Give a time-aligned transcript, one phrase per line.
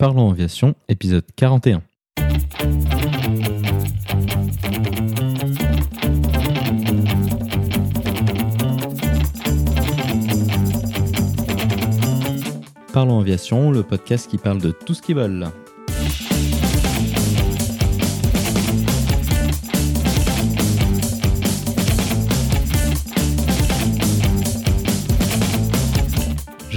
[0.00, 1.82] Parlons Aviation, épisode 41.
[12.94, 15.50] Parlons Aviation, le podcast qui parle de tout ce qui vole.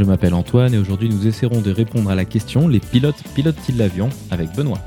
[0.04, 3.78] Je m'appelle Antoine et aujourd'hui nous essaierons de répondre à la question les pilotes pilotent-ils
[3.78, 4.80] l'avion avec Benoît?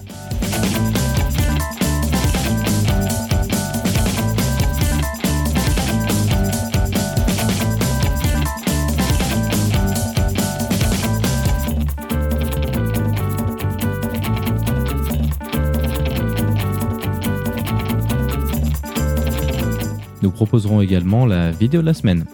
[20.20, 22.26] Nous proposerons également la vidéo de la semaine.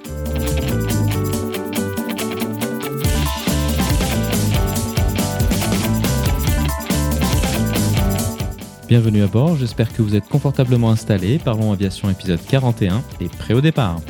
[8.93, 11.39] Bienvenue à bord, j'espère que vous êtes confortablement installés.
[11.39, 14.03] Parlons Aviation épisode 41 et prêt au départ.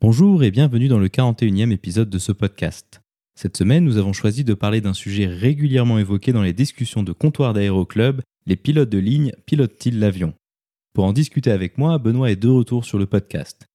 [0.00, 3.02] Bonjour et bienvenue dans le 41e épisode de ce podcast.
[3.38, 7.12] Cette semaine, nous avons choisi de parler d'un sujet régulièrement évoqué dans les discussions de
[7.12, 10.32] comptoir d'aéroclub, les pilotes de ligne pilotent-ils l'avion?
[10.94, 13.66] Pour en discuter avec moi, Benoît est de retour sur le podcast.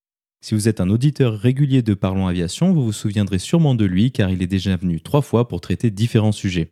[0.44, 4.12] Si vous êtes un auditeur régulier de Parlons Aviation, vous vous souviendrez sûrement de lui
[4.12, 6.72] car il est déjà venu trois fois pour traiter différents sujets.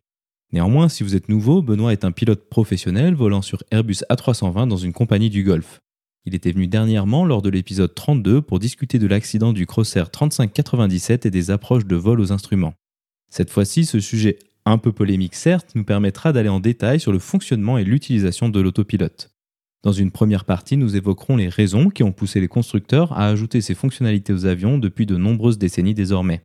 [0.52, 4.78] Néanmoins, si vous êtes nouveau, Benoît est un pilote professionnel volant sur Airbus A320 dans
[4.78, 5.82] une compagnie du Golfe.
[6.26, 11.28] Il était venu dernièrement lors de l'épisode 32 pour discuter de l'accident du Crossair 3597
[11.28, 12.74] et des approches de vol aux instruments.
[13.30, 17.20] Cette fois-ci, ce sujet un peu polémique certes nous permettra d'aller en détail sur le
[17.20, 19.30] fonctionnement et l'utilisation de l'autopilote.
[19.82, 23.62] Dans une première partie, nous évoquerons les raisons qui ont poussé les constructeurs à ajouter
[23.62, 26.42] ces fonctionnalités aux avions depuis de nombreuses décennies désormais.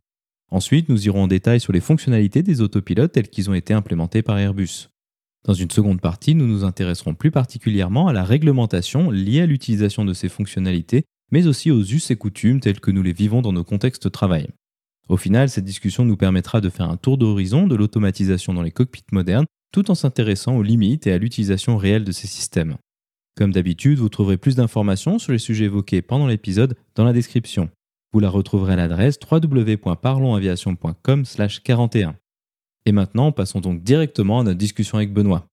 [0.51, 4.21] Ensuite, nous irons en détail sur les fonctionnalités des autopilotes telles qu'ils ont été implémentés
[4.21, 4.87] par Airbus.
[5.43, 10.05] Dans une seconde partie, nous nous intéresserons plus particulièrement à la réglementation liée à l'utilisation
[10.05, 13.53] de ces fonctionnalités, mais aussi aux us et coutumes tels que nous les vivons dans
[13.53, 14.47] nos contextes de travail.
[15.09, 18.71] Au final, cette discussion nous permettra de faire un tour d'horizon de l'automatisation dans les
[18.71, 22.77] cockpits modernes, tout en s'intéressant aux limites et à l'utilisation réelle de ces systèmes.
[23.37, 27.69] Comme d'habitude, vous trouverez plus d'informations sur les sujets évoqués pendant l'épisode dans la description.
[28.13, 32.13] Vous la retrouverez à l'adresse www.parlonsaviation.com/41.
[32.85, 35.45] Et maintenant, passons donc directement à notre discussion avec Benoît.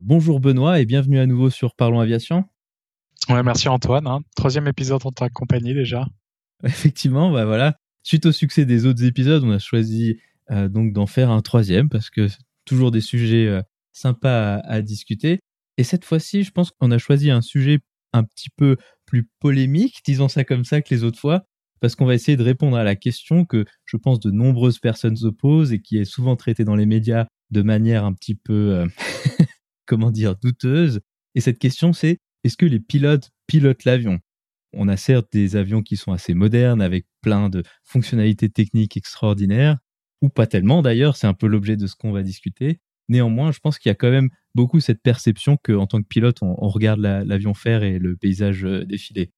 [0.00, 2.44] Bonjour Benoît et bienvenue à nouveau sur Parlons Aviation.
[3.30, 4.06] Ouais, merci Antoine.
[4.06, 4.20] Hein.
[4.36, 6.06] Troisième épisode en ta compagnie déjà.
[6.64, 7.78] Effectivement, bah voilà.
[8.02, 10.18] Suite au succès des autres épisodes, on a choisi
[10.50, 12.28] donc d'en faire un troisième parce que
[12.66, 13.62] toujours des sujets euh,
[13.92, 15.40] sympas à, discuter.
[15.78, 17.78] Et cette fois-ci, je pense qu'on a choisi un sujet
[18.12, 18.76] un petit peu
[19.06, 21.44] plus polémique, disons ça comme ça, que les autres fois,
[21.80, 25.16] parce qu'on va essayer de répondre à la question que je pense de nombreuses personnes
[25.16, 28.74] se posent et qui est souvent traitée dans les médias de manière un petit peu,
[28.74, 28.86] euh,
[29.86, 31.00] comment dire, douteuse.
[31.34, 34.18] Et cette question, c'est est-ce que les pilotes pilotent l'avion?
[34.72, 39.78] On a certes des avions qui sont assez modernes avec plein de fonctionnalités techniques extraordinaires,
[40.22, 42.80] ou pas tellement d'ailleurs, c'est un peu l'objet de ce qu'on va discuter.
[43.08, 46.38] Néanmoins, je pense qu'il y a quand même beaucoup cette perception qu'en tant que pilote,
[46.42, 49.30] on, regarde l'avion faire et le paysage euh, défiler.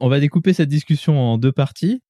[0.00, 2.02] On va découper cette discussion en deux parties.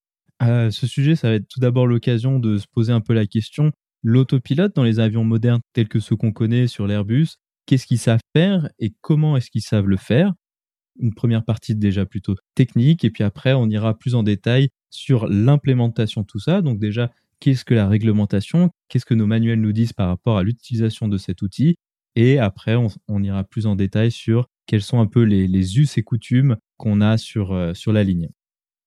[0.43, 3.27] Euh, ce sujet, ça va être tout d'abord l'occasion de se poser un peu la
[3.27, 3.71] question
[4.07, 8.21] l'autopilote dans les avions modernes tels que ceux qu'on connaît sur l'Airbus, qu'est-ce qu'ils savent
[8.35, 10.33] faire et comment est-ce qu'ils savent le faire?
[11.01, 15.27] Une première partie déjà plutôt technique et puis après on ira plus en détail sur
[15.27, 16.63] l'implémentation de tout ça.
[16.63, 17.11] Donc déjà
[17.41, 21.19] qu'est-ce que la réglementation, qu'est-ce que nos manuels nous disent par rapport à l'utilisation de
[21.19, 21.77] cet outil.
[22.15, 26.03] Et après, on, ira plus en détail sur quels sont un peu les, us et
[26.03, 28.31] coutumes qu'on a sur, euh, sur la ligne.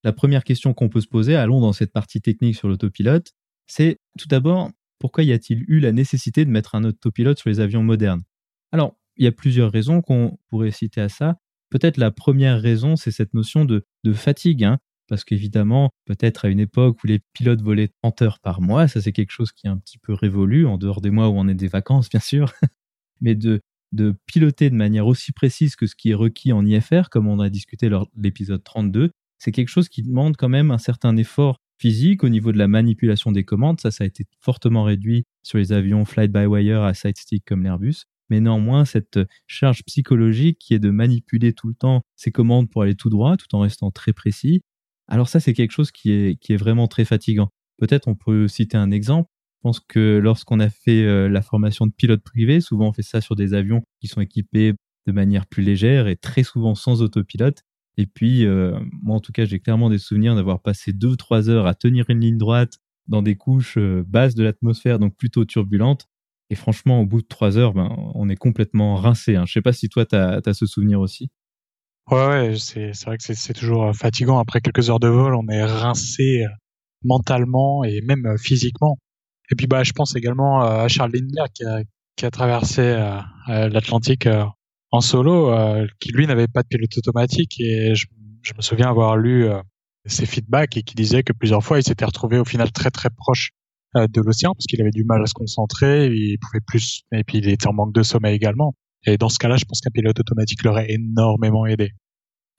[0.03, 3.33] La première question qu'on peut se poser, allons dans cette partie technique sur l'autopilote,
[3.67, 7.59] c'est tout d'abord, pourquoi y a-t-il eu la nécessité de mettre un autopilote sur les
[7.59, 8.23] avions modernes?
[8.71, 11.37] Alors, il y a plusieurs raisons qu'on pourrait citer à ça.
[11.69, 14.63] Peut-être la première raison, c'est cette notion de, fatigue.
[14.63, 14.79] Hein
[15.09, 19.01] parce qu'évidemment, peut-être à une époque où les pilotes volaient 30 heures par mois, ça
[19.01, 21.47] c'est quelque chose qui est un petit peu révolu, en dehors des mois où on
[21.47, 22.53] est des vacances, bien sûr,
[23.21, 23.61] mais de,
[24.27, 27.49] piloter de manière aussi précise que ce qui est requis en IFR, comme on a
[27.49, 31.57] discuté lors de l'épisode 32, c'est quelque chose qui demande quand même un certain effort
[31.79, 33.79] physique au niveau de la manipulation des commandes.
[33.79, 38.03] Ça, ça a été fortement réduit sur les avions flight-by-wire à side stick comme l'Airbus.
[38.29, 42.83] Mais néanmoins, cette charge psychologique qui est de manipuler tout le temps ces commandes pour
[42.83, 44.61] aller tout droit, tout en restant très précis,
[45.09, 47.49] alors ça, c'est quelque chose qui est, qui est vraiment très fatigant.
[47.77, 49.29] Peut-être on peut citer un exemple.
[49.57, 53.01] Je pense que lorsqu'on a fait euh, la formation de pilote privé, souvent on fait
[53.01, 54.73] ça sur des avions qui sont équipés
[55.07, 57.63] de manière plus légère et très souvent sans autopilote.
[57.97, 61.49] Et puis, euh, moi en tout cas, j'ai clairement des souvenirs d'avoir passé deux trois
[61.49, 62.77] heures à tenir une ligne droite
[63.07, 66.05] dans des couches euh, basses de l'atmosphère, donc plutôt turbulentes.
[66.51, 69.35] Et franchement, au bout de trois heures, ben, on est complètement rincé.
[69.35, 69.45] Hein.
[69.45, 71.29] Je sais pas si toi, tu as, ce souvenir aussi.
[72.11, 74.39] Ouais, ouais c'est vrai que c'est toujours fatigant.
[74.39, 76.45] Après quelques heures de vol, on est rincé
[77.03, 78.97] mentalement et même physiquement.
[79.51, 81.81] Et puis bah, je pense également à Charles Lindner qui a,
[82.15, 83.19] qui a traversé euh,
[83.49, 84.45] euh, l'Atlantique euh,
[84.91, 85.55] en solo,
[85.99, 87.59] qui lui n'avait pas de pilote automatique.
[87.59, 88.07] Et je,
[88.41, 89.47] je me souviens avoir lu
[90.07, 93.09] ses feedbacks et qui disait que plusieurs fois il s'était retrouvé au final très très
[93.11, 93.51] proche
[93.93, 97.37] de l'océan parce qu'il avait du mal à se concentrer, il pouvait plus, et puis
[97.37, 98.73] il était en manque de sommeil également.
[99.05, 101.91] Et dans ce cas-là, je pense qu'un pilote automatique l'aurait énormément aidé.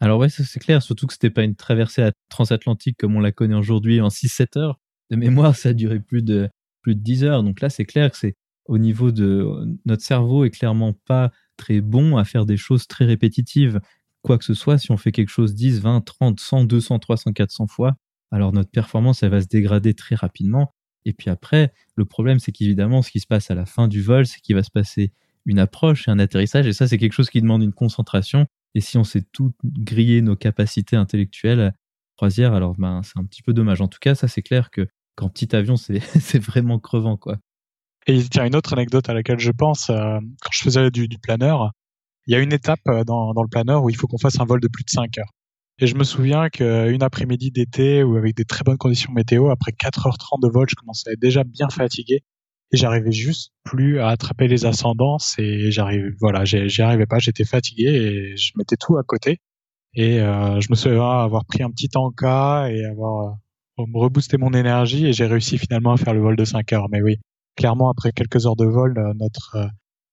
[0.00, 3.32] Alors ouais, ça c'est clair, surtout que c'était pas une traversée transatlantique comme on la
[3.32, 4.81] connaît aujourd'hui en 6-7 heures.
[5.10, 6.48] De mémoire, ça a duré plus de
[6.82, 7.42] plus de 10 heures.
[7.42, 11.81] Donc là, c'est clair que c'est au niveau de notre cerveau est clairement pas très
[11.81, 13.81] bon à faire des choses très répétitives.
[14.22, 17.32] Quoi que ce soit, si on fait quelque chose 10, 20, 30, 100, 200, 300,
[17.32, 17.96] 400 fois,
[18.31, 20.72] alors notre performance, elle va se dégrader très rapidement.
[21.04, 24.02] Et puis après, le problème, c'est qu'évidemment, ce qui se passe à la fin du
[24.02, 25.12] vol, c'est qu'il va se passer
[25.46, 26.66] une approche et un atterrissage.
[26.66, 28.46] Et ça, c'est quelque chose qui demande une concentration.
[28.75, 31.75] Et si on sait tout griller nos capacités intellectuelles
[32.20, 33.81] croisière, alors ben, c'est un petit peu dommage.
[33.81, 37.38] En tout cas, ça, c'est clair que qu'en petit avion, c'est vraiment crevant, quoi.
[38.06, 40.90] Et il y a une autre anecdote à laquelle je pense, euh, quand je faisais
[40.90, 41.70] du, planeur,
[42.26, 44.38] il y a une étape euh, dans, dans le planeur où il faut qu'on fasse
[44.38, 45.32] un vol de plus de 5 heures.
[45.78, 49.72] Et je me souviens qu'une après-midi d'été ou avec des très bonnes conditions météo, après
[49.72, 52.22] 4h30 de vol, je commençais déjà bien fatigué
[52.72, 57.44] et j'arrivais juste plus à attraper les ascendances et j'arrivais, voilà, j'y arrivais pas, j'étais
[57.44, 59.38] fatigué et je mettais tout à côté.
[59.94, 63.37] Et euh, je me souviens avoir pris un petit cas et avoir
[63.87, 66.88] me rebooster mon énergie et j'ai réussi finalement à faire le vol de 5 heures.
[66.90, 67.19] Mais oui,
[67.56, 69.66] clairement, après quelques heures de vol, euh, notre, euh,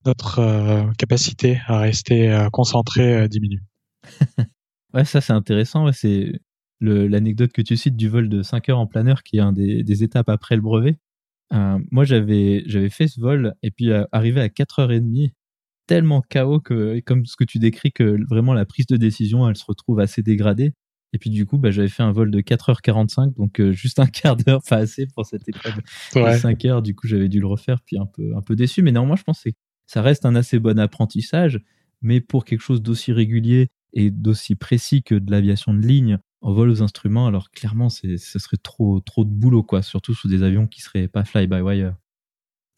[0.06, 3.64] notre euh, capacité à rester concentré diminue.
[4.94, 5.92] ouais, ça c'est intéressant.
[5.92, 6.32] c'est
[6.80, 10.04] l'anecdote que tu cites du vol de 5 heures en planeur qui est un des
[10.04, 10.98] étapes après le brevet.
[11.52, 15.32] Moi, j'avais, j'avais fait ce vol et puis arrivé à 4h30,
[15.88, 19.56] tellement chaos que, comme ce que tu décris, que vraiment la prise de décision, elle
[19.56, 20.74] se retrouve assez dégradée.
[21.14, 24.06] Et puis du coup, bah, j'avais fait un vol de 4h45, donc euh, juste un
[24.08, 25.76] quart d'heure, pas assez pour cette épreuve
[26.16, 26.82] de 5 heures.
[26.82, 28.82] Du coup, j'avais dû le refaire, puis un peu, un peu déçu.
[28.82, 29.50] Mais néanmoins, je pense que
[29.86, 31.60] ça reste un assez bon apprentissage.
[32.02, 36.54] Mais pour quelque chose d'aussi régulier et d'aussi précis que de l'aviation de ligne en
[36.54, 39.82] vol aux instruments, alors clairement, ce serait trop, trop de boulot, quoi.
[39.82, 41.94] Surtout sur des avions qui seraient pas fly-by-wire.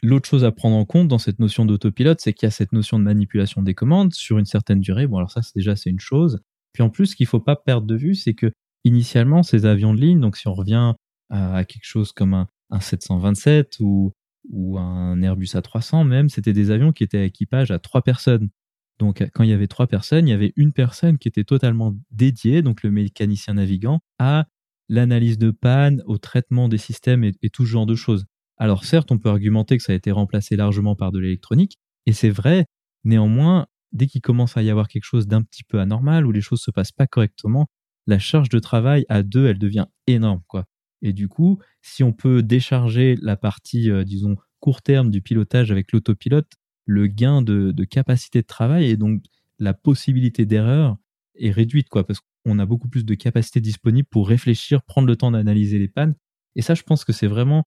[0.02, 2.72] L'autre chose à prendre en compte dans cette notion d'autopilote, c'est qu'il y a cette
[2.72, 5.06] notion de manipulation des commandes sur une certaine durée.
[5.06, 6.42] Bon, alors ça, c'est déjà, c'est une chose.
[6.74, 8.52] Puis en plus, ce qu'il faut pas perdre de vue, c'est que
[8.86, 10.96] initialement, ces avions de ligne, donc si on revient
[11.30, 14.14] à, quelque chose comme un, 727 ou,
[14.50, 18.50] ou un Airbus A300 même, c'était des avions qui étaient à équipage à trois personnes.
[19.00, 21.96] Donc quand il y avait trois personnes, il y avait une personne qui était totalement
[22.12, 24.46] dédiée, donc le mécanicien navigant, à
[24.90, 28.26] l'analyse de panne, au traitement des systèmes et, tout ce genre de choses.
[28.58, 32.14] Alors certes, on peut argumenter que ça a été remplacé largement par de l'électronique, et
[32.14, 32.66] c'est vrai,
[33.06, 36.42] néanmoins, dès qu'il commence à y avoir quelque chose d'un petit peu anormal ou les
[36.42, 37.68] choses se passent pas correctement,
[38.06, 40.66] la charge de travail à deux, elle devient énorme, quoi.
[41.02, 45.72] Et du coup, si on peut décharger la partie, euh, disons, court terme du pilotage
[45.72, 46.52] avec l'autopilote,
[46.90, 49.24] le gain de, capacité de travail et donc
[49.60, 50.98] la possibilité d'erreur
[51.36, 55.16] est réduite, quoi, parce qu'on a beaucoup plus de capacité disponible pour réfléchir, prendre le
[55.16, 56.16] temps d'analyser les pannes
[56.56, 57.64] et ça, je pense que c'est vraiment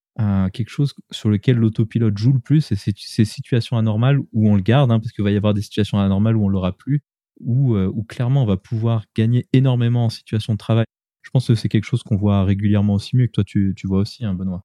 [0.52, 4.54] quelque chose sur lequel l'autopilote joue le plus, et c'est ces situations anormales où on
[4.54, 7.00] le garde, hein, parce qu'il va y avoir des situations anormales où on l'aura plus,
[7.40, 10.84] où, euh, où clairement on va pouvoir gagner énormément en situation de travail.
[11.22, 14.00] Je pense que c'est quelque chose qu'on voit régulièrement aussi mieux que toi tu, vois
[14.00, 14.62] aussi, hein, Benoît.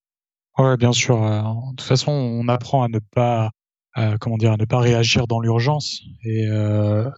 [0.57, 1.23] Ouais, bien sûr.
[1.23, 3.51] Euh, de toute façon, on apprend à ne pas,
[4.19, 6.01] comment dire, à ne pas réagir dans l'urgence.
[6.23, 6.45] Et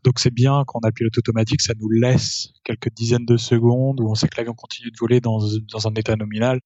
[0.04, 4.00] donc c'est bien quand on a pilote automatique, ça nous laisse quelques dizaines de secondes
[4.00, 5.40] où on sait que l'avion continue de voler dans,
[5.72, 6.60] dans un état nominal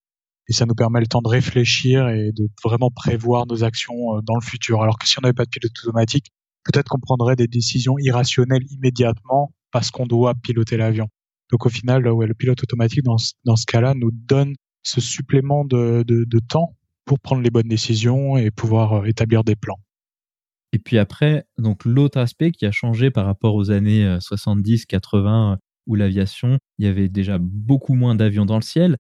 [0.50, 4.22] et ça nous permet le temps de réfléchir et de vraiment prévoir nos actions euh,
[4.22, 4.82] dans le futur.
[4.82, 6.32] Alors que si on n'avait pas de pilote automatique,
[6.64, 11.08] peut-être qu'on prendrait des décisions irrationnelles immédiatement parce qu'on doit piloter l'avion.
[11.52, 15.00] Donc au final, ouais, le pilote automatique dans ce, dans ce cas-là nous donne ce
[15.00, 19.56] supplément de, de, de, temps pour prendre les bonnes décisions et pouvoir euh, établir des
[19.56, 19.80] plans.
[20.74, 24.86] Et puis après, donc l'autre aspect qui a changé par rapport aux années 70, euh,
[24.90, 28.98] 80 où l'aviation, il y avait déjà beaucoup moins d'avions dans le ciel,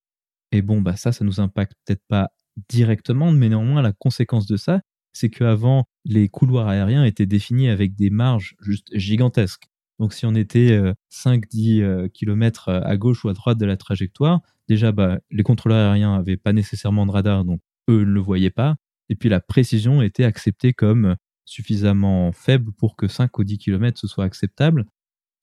[0.54, 2.30] et bon, bah ça, ça nous impacte peut-être pas
[2.70, 4.82] directement, mais néanmoins, la conséquence de ça,
[5.14, 9.66] c'est qu'avant, les couloirs aériens étaient définis avec des marges juste gigantesques.
[10.00, 10.80] Donc si on était
[11.12, 15.44] 5-10 euh, km euh, à gauche ou à droite de la trajectoire, déjà, bah, les
[15.44, 18.76] contrôleurs aériens n'avaient pas nécessairement de radar, donc eux ne le voyaient pas.
[19.10, 21.16] Et puis la précision était acceptée comme
[21.46, 24.86] suffisamment faible pour que 5 ou 10 km ce soit acceptable.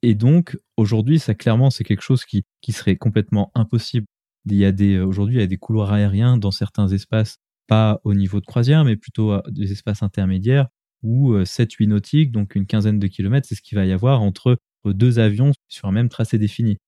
[0.02, 4.06] Et donc, aujourd'hui, ça clairement, c'est quelque chose qui, qui serait complètement impossible.
[4.46, 8.00] Il y a des, aujourd'hui, il y a des couloirs aériens dans certains espaces, pas
[8.04, 10.68] au niveau de croisière, mais plutôt des espaces intermédiaires
[11.02, 14.58] où 7-8 nautiques, donc une quinzaine de kilomètres, c'est ce qu'il va y avoir entre
[14.84, 16.78] deux avions sur un même tracé défini.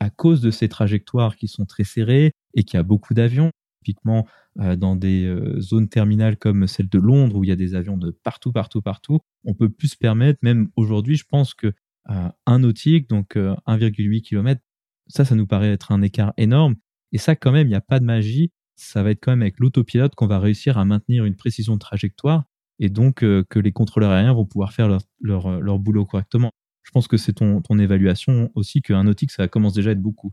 [0.00, 3.50] À cause de ces trajectoires qui sont très serrées et qu'il y a beaucoup d'avions,
[3.86, 4.26] typiquement
[4.56, 8.10] dans des zones terminales comme celle de Londres où il y a des avions de
[8.10, 11.72] partout, partout, partout, on peut plus se permettre, même aujourd'hui, je pense que
[12.06, 14.60] un nautique, donc 1,8 km,
[15.08, 16.76] ça, ça nous paraît être un écart énorme.
[17.12, 18.50] Et ça, quand même, il n'y a pas de magie.
[18.76, 21.78] Ça va être quand même avec l'autopilote qu'on va réussir à maintenir une précision de
[21.78, 22.44] trajectoire
[22.78, 26.52] et donc que les contrôleurs aériens vont pouvoir faire leur, leur, leur boulot correctement
[26.86, 30.00] je pense que c'est ton, ton évaluation aussi qu'un nautique, ça commence déjà à être
[30.00, 30.32] beaucoup.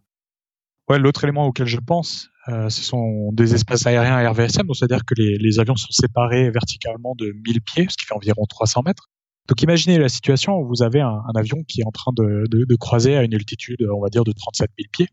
[0.89, 4.75] Ouais, l'autre élément auquel je pense, euh, ce sont des espaces aériens à RVSM, donc
[4.75, 8.45] c'est-à-dire que les, les, avions sont séparés verticalement de 1000 pieds, ce qui fait environ
[8.45, 9.09] 300 mètres.
[9.47, 12.43] Donc imaginez la situation où vous avez un, un avion qui est en train de,
[12.49, 15.07] de, de, croiser à une altitude, on va dire, de 37 000 pieds,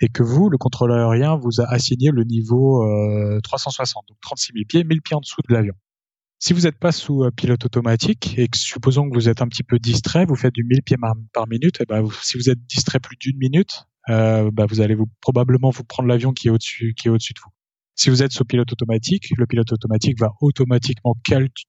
[0.00, 4.52] et que vous, le contrôleur aérien, vous a assigné le niveau euh, 360, donc 36
[4.52, 5.74] 000 pieds, 1000 pieds en dessous de l'avion.
[6.40, 9.48] Si vous n'êtes pas sous euh, pilote automatique et que supposons que vous êtes un
[9.48, 10.96] petit peu distrait, vous faites du 1000 pieds
[11.32, 15.08] par, minute, et ben si vous êtes distrait plus d'une minute, bah vous allez vous,
[15.20, 17.50] probablement vous prendre l'avion qui est au-dessus qui est au-dessus de vous.
[17.94, 21.16] Si vous êtes sous pilote automatique, le pilote automatique va automatiquement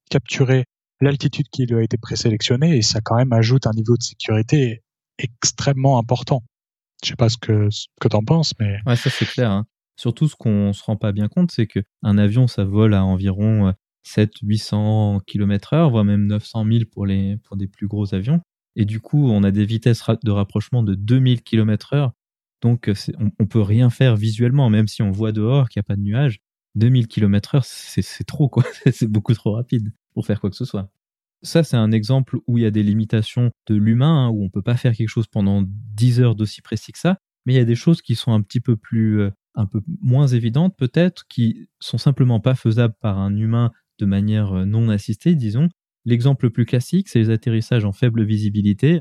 [0.10, 0.66] capturer
[1.02, 4.84] l'altitude qui lui a été présélectionnée et ça quand même ajoute un niveau de sécurité
[5.18, 6.44] extrêmement important.
[7.04, 9.52] Je sais pas ce que ce que t'en penses, mais ouais, ça c'est clair.
[9.52, 9.66] Hein.
[9.96, 13.04] Surtout, ce qu'on se rend pas bien compte, c'est que un avion, ça vole à
[13.04, 18.14] environ 7 800 km heure, voire même 900 000 pour, les, pour des plus gros
[18.14, 18.40] avions.
[18.76, 22.14] Et du coup, on a des vitesses de rapprochement de 2000 km heure.
[22.62, 25.88] Donc, on, on peut rien faire visuellement, même si on voit dehors qu'il n'y a
[25.88, 26.40] pas de nuages.
[26.76, 28.64] 2000 km heure, c'est trop, quoi.
[28.92, 30.92] c'est beaucoup trop rapide pour faire quoi que ce soit.
[31.42, 34.50] Ça, c'est un exemple où il y a des limitations de l'humain, hein, où on
[34.50, 37.18] peut pas faire quelque chose pendant 10 heures d'aussi précis que ça.
[37.46, 39.82] Mais il y a des choses qui sont un petit peu plus, euh, un peu
[40.02, 44.90] moins évidentes, peut-être, qui sont simplement pas faisables par un humain de manière euh, non
[44.90, 45.70] assistée, disons.
[46.06, 49.00] L'exemple le plus classique, c'est les atterrissages en faible visibilité.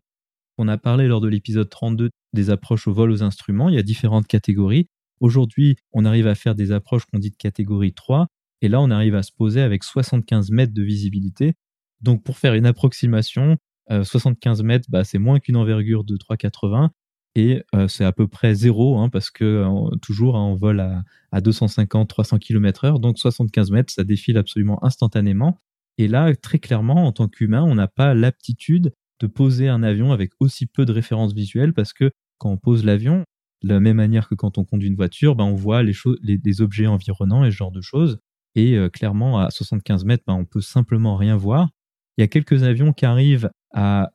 [0.59, 3.69] On a parlé lors de l'épisode 32 des approches au vol aux instruments.
[3.69, 4.89] Il y a différentes catégories.
[5.21, 8.29] Aujourd'hui, on arrive à faire des approches qu'on dit de catégorie 3.
[8.61, 11.55] Et là, on arrive à se poser avec 75 mètres de visibilité.
[12.01, 13.57] Donc, pour faire une approximation,
[13.89, 16.91] 75 euh, mètres, bah, c'est moins qu'une envergure de 3,80
[17.35, 20.81] et euh, c'est à peu près zéro hein, parce que euh, toujours hein, on vole
[20.81, 25.59] à, à 250-300 km/h, donc 75 mètres, ça défile absolument instantanément.
[25.99, 30.13] Et là, très clairement, en tant qu'humain, on n'a pas l'aptitude de poser un avion
[30.13, 33.25] avec aussi peu de références visuelles parce que quand on pose l'avion,
[33.63, 36.61] de la même manière que quand on conduit une voiture, ben, on voit les, les,
[36.61, 38.19] objets environnants et ce genre de choses.
[38.55, 41.69] Et euh, clairement, à 75 mètres, ben, on peut simplement rien voir.
[42.17, 44.11] Il y a quelques avions qui arrivent à,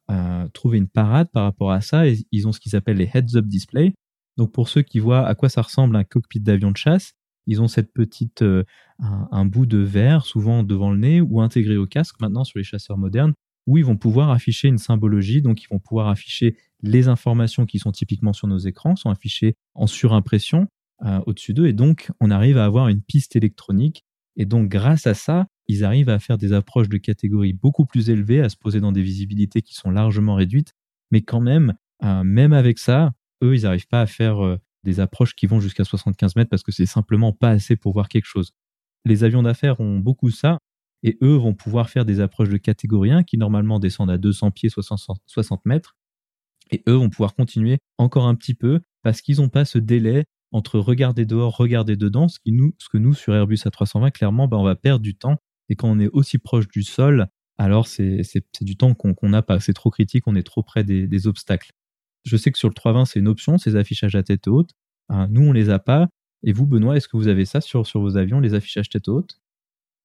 [0.53, 2.07] trouver une parade par rapport à ça.
[2.07, 3.93] Et ils ont ce qu'ils appellent les heads-up display.
[4.37, 7.13] Donc pour ceux qui voient à quoi ça ressemble un cockpit d'avion de chasse,
[7.45, 8.63] ils ont cette petite euh,
[8.99, 12.63] un, bout de verre souvent devant le nez ou intégré au casque maintenant sur les
[12.63, 13.33] chasseurs modernes
[13.67, 15.41] où ils vont pouvoir afficher une symbologie.
[15.41, 19.55] Donc ils vont pouvoir afficher les informations qui sont typiquement sur nos écrans sont affichées
[19.73, 20.67] en surimpression
[21.05, 24.03] euh, au-dessus d'eux et donc on arrive à avoir une piste électronique
[24.35, 28.09] et donc grâce à ça ils arrivent à faire des approches de catégories beaucoup plus
[28.09, 30.73] élevées, à se poser dans des visibilités qui sont largement réduites.
[31.11, 34.99] Mais quand même, euh, même avec ça, eux, ils n'arrivent pas à faire euh, des
[34.99, 38.25] approches qui vont jusqu'à 75 mètres parce que c'est simplement pas assez pour voir quelque
[38.25, 38.51] chose.
[39.05, 40.59] Les avions d'affaires ont beaucoup ça
[41.03, 44.51] et eux vont pouvoir faire des approches de catégorie 1 qui normalement descendent à 200
[44.51, 45.95] pieds, 60 mètres.
[46.71, 50.23] Et eux vont pouvoir continuer encore un petit peu parce qu'ils n'ont pas ce délai
[50.53, 54.75] entre regarder dehors, regarder dedans, ce, que nous, sur Airbus A320, clairement, bah, on va
[54.75, 55.37] perdre du temps
[55.69, 58.21] et quand on est aussi proche du sol, alors c'est
[58.61, 59.59] du temps qu'on n'a pas.
[59.59, 61.71] C'est trop critique, on est trop près des, obstacles.
[62.23, 64.71] Je sais que sur le 320, c'est une option, ces affichages à tête haute.
[65.09, 66.07] Hein, nous, on les a pas.
[66.43, 69.39] Et vous, Benoît, est-ce que vous avez ça sur vos avions, les affichages tête haute?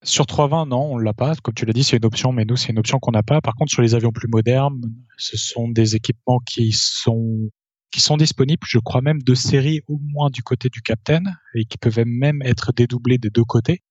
[0.05, 1.35] Sur 320, non, on l'a pas.
[1.43, 3.41] Comme tu l'as dit, c'est une option, mais nous, c'est une option qu'on n'a pas.
[3.41, 4.81] Par contre, sur les avions plus modernes,
[5.17, 7.51] ce sont des équipements qui sont
[7.91, 11.65] qui sont disponibles, je crois même de série au moins du côté du capitaine et
[11.65, 13.83] qui peuvent même être dédoublés des deux côtés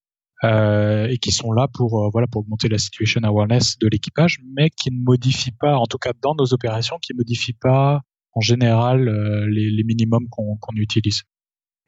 [0.43, 4.37] euh, et qui sont là pour euh, voilà pour augmenter la situation awareness de l'équipage,
[4.55, 8.01] mais qui ne modifient pas, en tout cas dans nos opérations, qui modifient pas
[8.33, 11.23] en général euh, les, minimums qu'on utilise.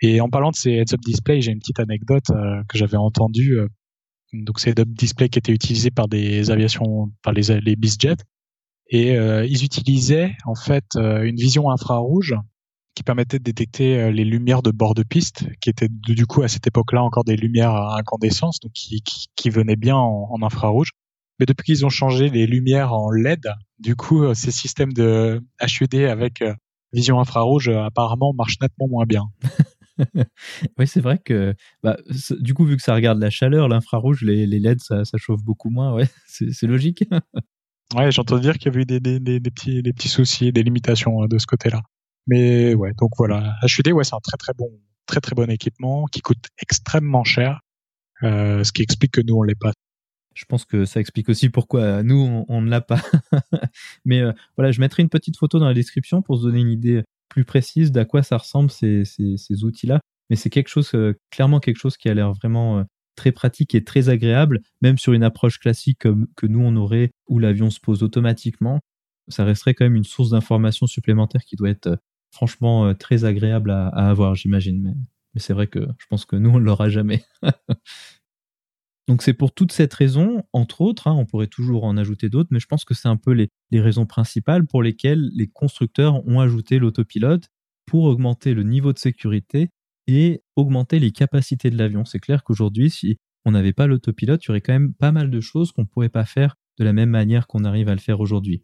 [0.01, 2.23] Et en parlant de ces heads-up display, j'ai une petite anecdote
[2.69, 3.59] que j'avais entendue.
[4.33, 7.75] Donc c'est display qui étaient utilisés par des aviations, par les, les
[8.91, 12.35] et ils utilisaient en fait une vision infrarouge
[12.99, 16.41] qui permettait de détecter euh, les lumières de bord de piste, qui étaient du coup
[16.41, 19.01] à cette époque-là encore des lumières à incandescence, donc qui,
[19.37, 20.91] qui, venaient bien en, infrarouge.
[21.39, 23.47] Mais depuis qu'ils ont changé les lumières en LED,
[23.79, 26.53] du coup, euh, ces systèmes de HUD avec euh,
[26.91, 29.23] vision infrarouge apparemment marchent nettement moins bien.
[30.77, 31.53] oui, c'est vrai que
[31.83, 31.97] bah,
[32.39, 35.43] du coup, vu que ça regarde la chaleur, l'infrarouge, les, les, LED, ça, ça, chauffe
[35.43, 35.93] beaucoup moins.
[35.93, 37.03] Ouais, c'est logique.
[37.95, 40.63] ouais, j'entends dire qu'il y a eu des, des, des, petits, des petits soucis, des
[40.63, 41.81] limitations de ce côté-là.
[42.27, 44.69] Mais ouais, donc voilà, HUD, ouais, c'est un très très bon,
[45.05, 47.61] très très bon équipement qui coûte extrêmement cher,
[48.23, 49.71] euh, ce qui explique que nous on l'est pas.
[50.35, 53.01] Je pense que ça explique aussi pourquoi nous on, ne l'a pas.
[54.05, 56.69] Mais euh, voilà, je mettrai une petite photo dans la description pour se donner une
[56.69, 59.99] idée plus précise d'à quoi ça ressemble ces, ces, outils-là.
[60.29, 62.83] Mais c'est quelque chose, euh, clairement quelque chose qui a l'air vraiment
[63.15, 67.39] très pratique et très agréable, même sur une approche classique que nous on aurait où
[67.39, 68.79] l'avion se pose automatiquement.
[69.27, 71.99] Ça resterait quand même une source d'information supplémentaire qui doit être
[72.31, 74.95] franchement euh, très agréable à, avoir, j'imagine.
[75.33, 77.23] Mais, c'est vrai que je pense que nous, on l'aura jamais.
[79.09, 82.49] Donc c'est pour toute cette raison, entre autres, hein, on pourrait toujours en ajouter d'autres,
[82.51, 83.49] mais je pense que c'est un peu les,
[83.81, 87.49] raisons principales pour lesquelles les constructeurs ont ajouté l'autopilote
[87.87, 89.71] pour augmenter le niveau de sécurité
[90.05, 92.05] et augmenter les capacités de l'avion.
[92.05, 95.31] C'est clair qu'aujourd'hui, si on n'avait pas l'autopilote, il y aurait quand même pas mal
[95.31, 98.01] de choses qu'on ne pourrait pas faire de la même manière qu'on arrive à le
[98.01, 98.61] faire aujourd'hui.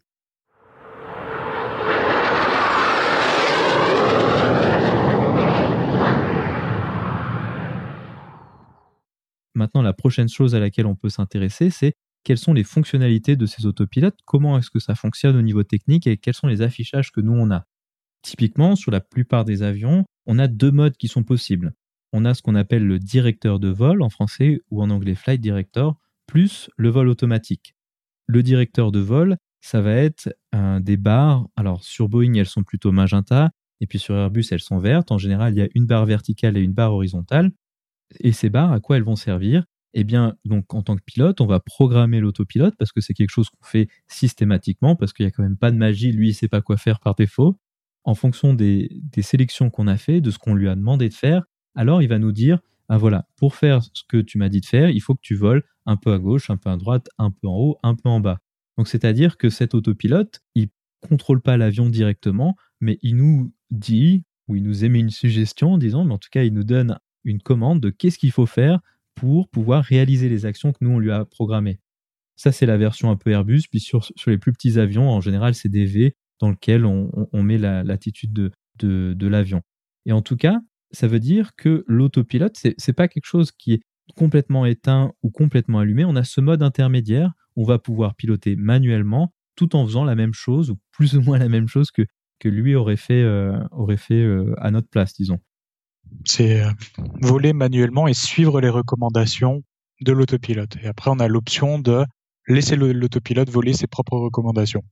[9.56, 11.94] Maintenant, la prochaine chose à laquelle on peut s'intéresser, c'est
[12.24, 16.06] quelles sont les fonctionnalités de ces autopilotes, comment est-ce que ça fonctionne au niveau technique
[16.06, 17.64] et quels sont les affichages que nous on a.
[18.20, 21.72] Typiquement, sur la plupart des avions, on a deux modes qui sont possibles.
[22.12, 25.40] On a ce qu'on appelle le directeur de vol en français ou en anglais flight
[25.40, 25.96] director,
[26.26, 27.74] plus le vol automatique.
[28.26, 30.28] Le directeur de vol, ça va être
[30.80, 31.46] des barres.
[31.56, 35.12] Alors sur Boeing, elles sont plutôt magenta, et puis sur Airbus, elles sont vertes.
[35.12, 37.52] En général, il y a une barre verticale et une barre horizontale.
[38.20, 39.64] Et ces barres, à quoi elles vont servir?
[39.98, 43.30] Eh bien, donc en tant que pilote, on va programmer l'autopilote parce que c'est quelque
[43.30, 46.34] chose qu'on fait systématiquement parce qu'il n'y a quand même pas de magie, lui, il
[46.34, 47.58] sait pas quoi faire par défaut.
[48.04, 48.90] En fonction des,
[49.22, 52.18] sélections qu'on a fait, de ce qu'on lui a demandé de faire, alors il va
[52.18, 55.14] nous dire ah voilà, pour faire ce que tu m'as dit de faire, il faut
[55.14, 57.78] que tu voles un peu à gauche, un peu à droite, un peu en haut,
[57.82, 58.38] un peu en bas.
[58.76, 60.68] Donc c'est-à-dire que cet autopilote, il
[61.08, 66.04] contrôle pas l'avion directement, mais il nous dit ou il nous émet une suggestion, disons,
[66.04, 68.80] mais en tout cas il nous donne une commande de qu'est-ce qu'il faut faire
[69.14, 71.80] pour pouvoir réaliser les actions que nous, on lui a programmées.
[72.36, 73.62] Ça, c'est la version un peu Airbus.
[73.70, 77.10] Puis sur, sur les plus petits avions, en général, c'est des V dans lesquels on,
[77.32, 79.62] on met l'attitude de, de, de l'avion.
[80.04, 80.60] Et en tout cas,
[80.92, 83.80] ça veut dire que l'autopilote, c'est n'est pas quelque chose qui est
[84.14, 86.04] complètement éteint ou complètement allumé.
[86.04, 87.32] On a ce mode intermédiaire.
[87.56, 91.38] On va pouvoir piloter manuellement tout en faisant la même chose ou plus ou moins
[91.38, 92.02] la même chose que,
[92.38, 95.40] que lui aurait fait, euh, aurait fait euh, à notre place, disons
[96.24, 96.70] c'est euh,
[97.20, 99.62] voler manuellement et suivre les recommandations
[100.00, 100.76] de l'autopilote.
[100.82, 102.04] Et après, on a l'option de
[102.48, 104.82] laisser l'autopilote voler ses propres recommandations.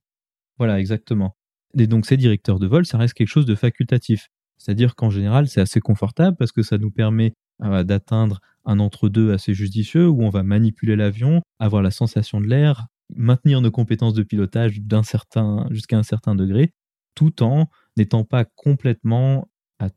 [0.59, 1.37] Voilà, exactement.
[1.79, 4.29] Et donc, ces directeurs de vol, ça reste quelque chose de facultatif.
[4.57, 9.33] C'est-à-dire qu'en général, c'est assez confortable parce que ça nous permet euh, d'atteindre un entre-deux
[9.33, 14.15] assez judicieux où on va manipuler l'avion, avoir la sensation de l'air, maintenir nos compétences
[14.15, 16.73] de pilotage d'un certain, jusqu'à un certain degré,
[17.15, 19.49] tout en n'étant pas complètement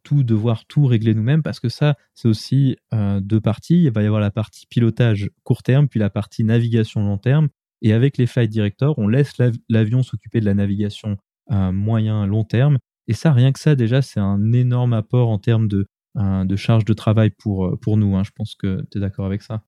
[0.04, 3.84] tout devoir tout régler nous-mêmes parce que ça, c'est aussi euh, deux parties.
[3.84, 7.50] Il va y avoir la partie pilotage court terme, puis la partie navigation long terme.
[7.82, 9.34] Et avec les flight directors, on laisse
[9.70, 11.18] l'avion s'occuper de la navigation
[11.50, 12.80] à moyen long terme.
[13.08, 16.56] Et ça, rien que ça, déjà, c'est un énorme apport en termes de, euh, de
[16.56, 18.16] charge de travail pour, euh, pour nous.
[18.16, 18.24] Hein.
[18.24, 19.64] Je pense que tu es d'accord avec ça?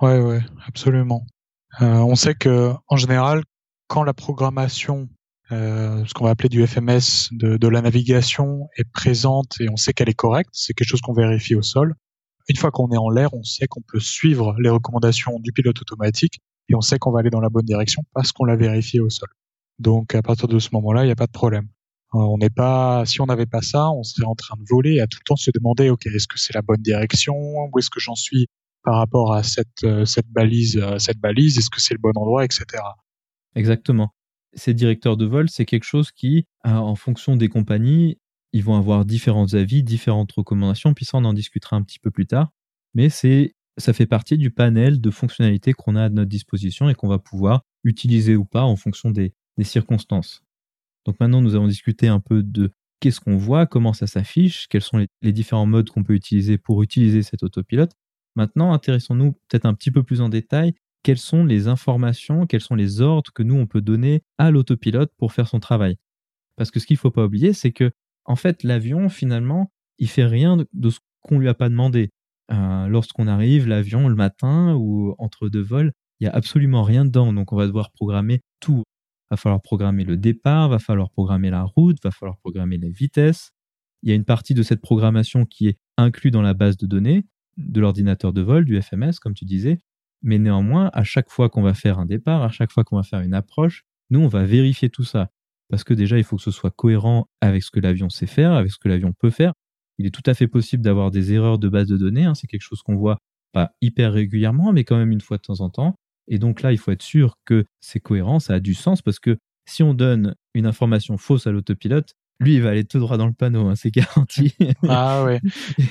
[0.00, 1.26] Ouais, ouais, absolument.
[1.80, 3.42] on sait que en général,
[3.86, 5.08] quand la programmation
[5.52, 9.92] euh, ce qu'on va appeler du FMS de, la navigation est présente et on sait
[9.92, 11.94] qu'elle est correcte, c'est quelque chose qu'on vérifie au sol.
[12.48, 15.80] Une fois qu'on est en l'air, on sait qu'on peut suivre les recommandations du pilote
[15.80, 19.00] automatique et on sait qu'on va aller dans la bonne direction parce qu'on l'a vérifié
[19.00, 19.28] au sol.
[19.78, 21.68] Donc à partir de ce moment-là, il n'y a pas de problème.
[22.14, 24.94] Euh, on n'est pas, si on n'avait pas ça, on serait en train de voler
[24.94, 27.34] et à tout le temps se demander, ok, est-ce que c'est la bonne direction?
[27.36, 28.46] Où est-ce que j'en suis
[28.84, 31.58] par rapport à cette, euh, cette balise, cette balise?
[31.58, 32.64] Est-ce que c'est le bon endroit, etc.
[33.54, 34.12] Exactement
[34.54, 38.18] ces directeurs de vol, c'est quelque chose qui, euh, en fonction des compagnies,
[38.52, 42.10] ils vont avoir différents avis, différentes recommandations, puis ça on en discutera un petit peu
[42.10, 42.52] plus tard.
[42.94, 46.94] Mais c'est, ça fait partie du panel de fonctionnalités qu'on a à notre disposition et
[46.94, 50.42] qu'on va pouvoir utiliser ou pas en fonction des, circonstances.
[51.04, 54.82] Donc maintenant nous avons discuté un peu de qu'est-ce qu'on voit, comment ça s'affiche, quels
[54.82, 57.92] sont les différents modes qu'on peut utiliser pour utiliser cet autopilote.
[58.34, 62.74] Maintenant, intéressons-nous peut-être un petit peu plus en détail quelles sont les informations, quels sont
[62.74, 65.96] les ordres que nous, on peut donner à l'autopilote pour faire son travail.
[66.56, 67.90] Parce que ce qu'il ne faut pas oublier, c'est que
[68.24, 72.10] En fait, l'avion, finalement, il fait rien de ce qu'on lui a pas demandé.
[72.52, 77.04] Euh, lorsqu'on arrive, l'avion, le matin ou entre deux vols, il y a absolument rien
[77.04, 77.32] dedans.
[77.32, 78.84] Donc, on va devoir programmer tout.
[79.30, 83.50] Va falloir programmer le départ, va falloir programmer la route, va falloir programmer les vitesses.
[84.04, 86.86] Il y a une partie de cette programmation qui est inclue dans la base de
[86.86, 87.24] données
[87.56, 89.78] de l'ordinateur de vol, du FMS, comme tu disais.
[90.22, 93.02] Mais néanmoins, à chaque fois qu'on va faire un départ, à chaque fois qu'on va
[93.02, 95.30] faire une approche, nous, on va vérifier tout ça.
[95.68, 98.52] Parce que déjà, il faut que ce soit cohérent avec ce que l'avion sait faire,
[98.52, 99.54] avec ce que l'avion peut faire.
[99.98, 102.24] Il est tout à fait possible d'avoir des erreurs de base de données.
[102.24, 102.34] Hein.
[102.34, 103.18] C'est quelque chose qu'on voit
[103.52, 105.94] pas hyper régulièrement, mais quand même une fois de temps en temps.
[106.28, 109.18] Et donc là, il faut être sûr que c'est cohérent, ça a du sens, parce
[109.18, 113.16] que si on donne une information fausse à l'autopilote, lui, il va aller tout droit
[113.16, 114.54] dans le panneau, hein, c'est garanti.
[114.88, 115.40] ah ouais.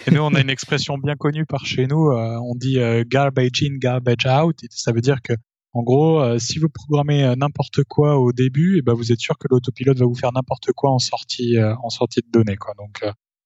[0.08, 2.10] Et nous, on a une expression bien connue par chez nous.
[2.10, 4.58] Euh, on dit euh, garbage in, garbage out.
[4.70, 5.34] ça veut dire que,
[5.74, 9.20] en gros, euh, si vous programmez n'importe quoi au début, et eh ben vous êtes
[9.20, 12.74] sûr que l'autopilote va vous faire n'importe quoi en sortie, en sortie de données, quoi.
[12.78, 13.04] Donc,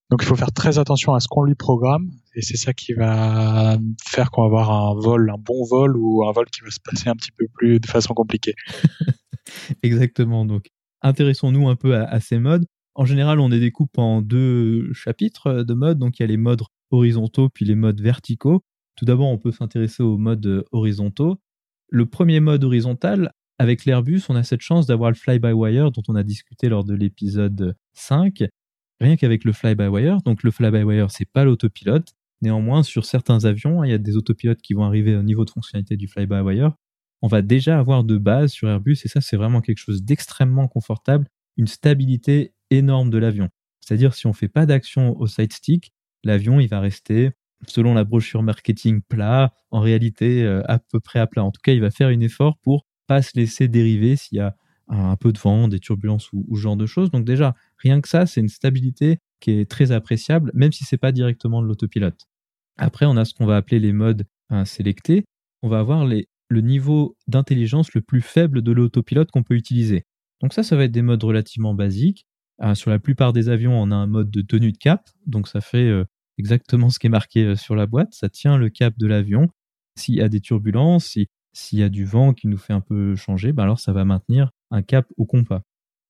[0.10, 2.10] donc il faut faire très attention à ce qu'on lui programme.
[2.36, 6.28] Et c'est ça qui va faire qu'on va avoir un vol, un bon vol ou
[6.28, 8.56] un vol qui va se passer un petit peu plus de façon compliquée.
[9.84, 10.46] Exactement.
[10.46, 10.68] Donc,
[11.02, 12.66] intéressons-nous un peu à ces modes.
[12.96, 16.00] En général, on les découpe en deux chapitres de mode.
[16.00, 18.64] Donc, il y a les modes horizontaux puis les modes verticaux.
[18.96, 21.38] Tout d'abord, on peut s'intéresser aux modes horizontaux.
[21.90, 26.16] Le premier mode horizontal, avec l'Airbus, on a cette chance d'avoir le fly-by-wire dont on
[26.16, 28.46] a discuté lors de l'épisode 5.
[29.02, 30.22] Rien qu'avec le fly-by-wire.
[30.22, 32.14] Donc, le fly-by-wire, c'est pas l'autopilote.
[32.42, 35.50] Néanmoins, sur certains avions, il y a des autopilotes qui vont arriver au niveau de
[35.50, 36.74] fonctionnalité du fly-by-wire.
[37.22, 40.68] On va déjà avoir de base sur Airbus et ça, c'est vraiment quelque chose d'extrêmement
[40.68, 41.28] confortable,
[41.58, 43.50] une stabilité énorme de l'avion.
[43.82, 47.32] C'est-à-dire, si on ne fait pas d'action au side stick, l'avion, il va rester,
[47.68, 51.44] selon la brochure marketing, plat, en réalité, euh, à peu près à plat.
[51.44, 54.42] En tout cas, il va faire un effort pour pas se laisser dériver s'il y
[54.42, 54.56] a
[54.88, 57.12] un peu de vent, des turbulences ou, ce genre de choses.
[57.12, 60.98] Donc déjà, rien que ça, c'est une stabilité qui est très appréciable, même si c'est
[60.98, 62.28] pas directement de l'autopilote.
[62.78, 65.26] Après, on a ce qu'on va appeler les modes hein, sélectés.
[65.62, 70.06] On va avoir le niveau d'intelligence le plus faible de l'autopilote qu'on peut utiliser.
[70.42, 72.26] Donc ça, ça va être des modes relativement basiques.
[72.60, 75.48] Ah, sur la plupart des avions, on a un mode de tenue de cap, donc
[75.48, 76.06] ça fait euh,
[76.38, 79.50] exactement ce qui est marqué euh, sur la boîte, ça tient le cap de l'avion.
[79.98, 81.18] S'il y a des turbulences,
[81.54, 84.06] s'il y a du vent qui nous fait un peu changer, bah alors ça va
[84.06, 85.64] maintenir un cap au compas.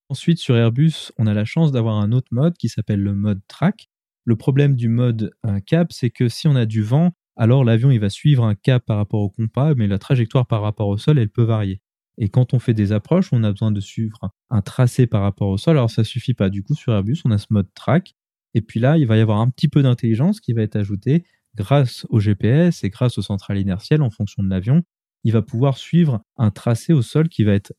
[0.09, 3.41] Ensuite, sur Airbus, on a la chance d'avoir un autre mode qui s'appelle le mode
[3.47, 3.89] track.
[4.23, 7.91] Le problème du mode euh, cap, c'est que si on a du vent, alors l'avion
[7.91, 10.97] il va suivre un cap par rapport au compas, mais la trajectoire par rapport au
[10.97, 11.81] sol, elle peut varier.
[12.17, 15.49] Et quand on fait des approches, on a besoin de suivre un tracé par rapport
[15.49, 15.77] au sol.
[15.77, 16.49] Alors ça suffit pas.
[16.49, 18.15] Du coup, sur Airbus, on a ce mode track.
[18.53, 21.25] Et puis là, il va y avoir un petit peu d'intelligence qui va être ajoutée
[21.55, 24.83] grâce au GPS et grâce aux centrales inertielles en fonction de l'avion.
[25.23, 27.73] Il va pouvoir suivre un tracé au sol qui va être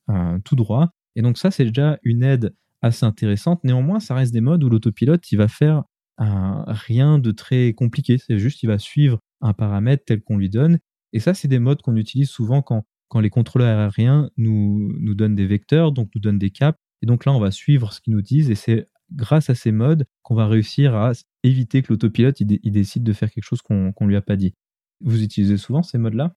[0.44, 0.90] tout droit.
[1.14, 3.64] Et donc ça, c'est déjà une aide assez intéressante.
[3.64, 5.84] Néanmoins, ça reste des modes où l'autopilote, il va faire
[6.18, 8.18] rien de très compliqué.
[8.18, 10.78] C'est juste, il va suivre un paramètre tel qu'on lui donne.
[11.12, 15.34] Et ça, c'est des modes qu'on utilise souvent quand quand les contrôleurs aériens nous, donnent
[15.34, 16.78] des vecteurs, donc nous donnent des caps.
[17.02, 18.50] Et donc là, on va suivre ce qu'ils nous disent.
[18.50, 23.04] Et c'est grâce à ces modes qu'on va réussir à éviter que l'autopilote il, décide
[23.04, 24.54] de faire quelque chose qu'on ne lui a pas dit.
[25.00, 26.32] Vous utilisez souvent ces modes-là?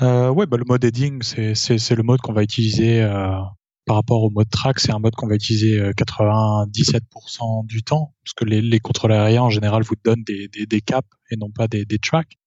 [0.00, 3.38] Euh, Ouais, bah, le mode heading, c'est le mode qu'on va utiliser euh,
[3.86, 4.80] par rapport au mode track.
[4.80, 7.00] C'est un mode qu'on va utiliser 97%
[7.62, 11.36] euh, du temps, parce que les, contrôleurs aériens, en général, vous donnent des caps et
[11.36, 12.38] non pas des, des tracks.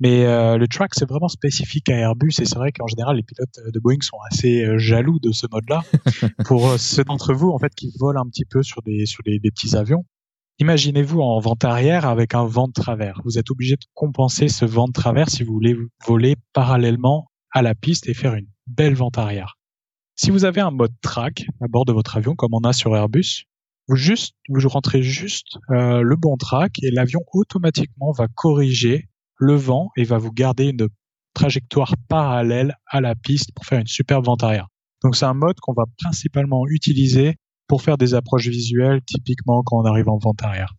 [0.00, 3.22] Mais euh, le track, c'est vraiment spécifique à Airbus et c'est vrai qu'en général, les
[3.22, 5.82] pilotes de Boeing sont assez euh, jaloux de ce mode-là.
[6.46, 9.22] Pour euh, ceux d'entre vous, en fait, qui volent un petit peu sur des, sur
[9.24, 10.04] des, petits avions,
[10.58, 13.20] imaginez-vous en vente arrière avec un vent de travers.
[13.24, 17.62] Vous êtes obligé de compenser ce vent de travers si vous voulez voler parallèlement à
[17.62, 19.56] la piste et faire une belle vente arrière.
[20.16, 22.96] Si vous avez un mode track à bord de votre avion, comme on a sur
[22.96, 23.44] Airbus,
[23.86, 29.08] vous juste, vous rentrez juste le bon track et l'avion automatiquement va corriger
[29.42, 30.88] le vent et va vous garder une
[31.34, 34.68] trajectoire parallèle à la piste pour faire une superbe vente arrière.
[35.02, 37.34] Donc c'est un mode qu'on va principalement utiliser
[37.66, 40.74] pour faire des approches visuelles, typiquement quand on arrive en vente arrière.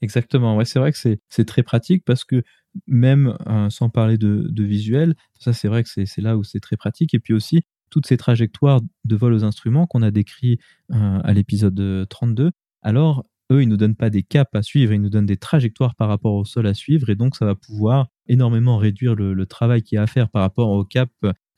[0.00, 2.42] Exactement, ouais, c'est vrai que c'est très pratique parce que
[2.86, 6.76] même euh, sans parler de, visuel, ça c'est vrai que c'est là où c'est très
[6.76, 7.14] pratique.
[7.14, 10.58] Et puis aussi, toutes ces trajectoires de vol aux instruments qu'on a décrit
[10.92, 15.00] euh, à l'épisode 32, alors eux, ils nous donnent pas des caps à suivre, ils
[15.00, 18.08] nous donnent des trajectoires par rapport au sol à suivre, et donc ça va pouvoir
[18.26, 21.10] énormément réduire le, travail qu'il y a à faire par rapport au cap.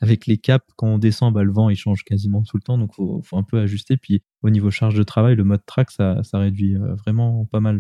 [0.03, 2.79] Avec les caps, quand on descend, bah, le vent il change quasiment tout le temps,
[2.79, 3.99] donc faut, faut un peu ajuster.
[3.99, 7.77] Puis au niveau charge de travail, le mode track, ça, réduit euh, vraiment pas mal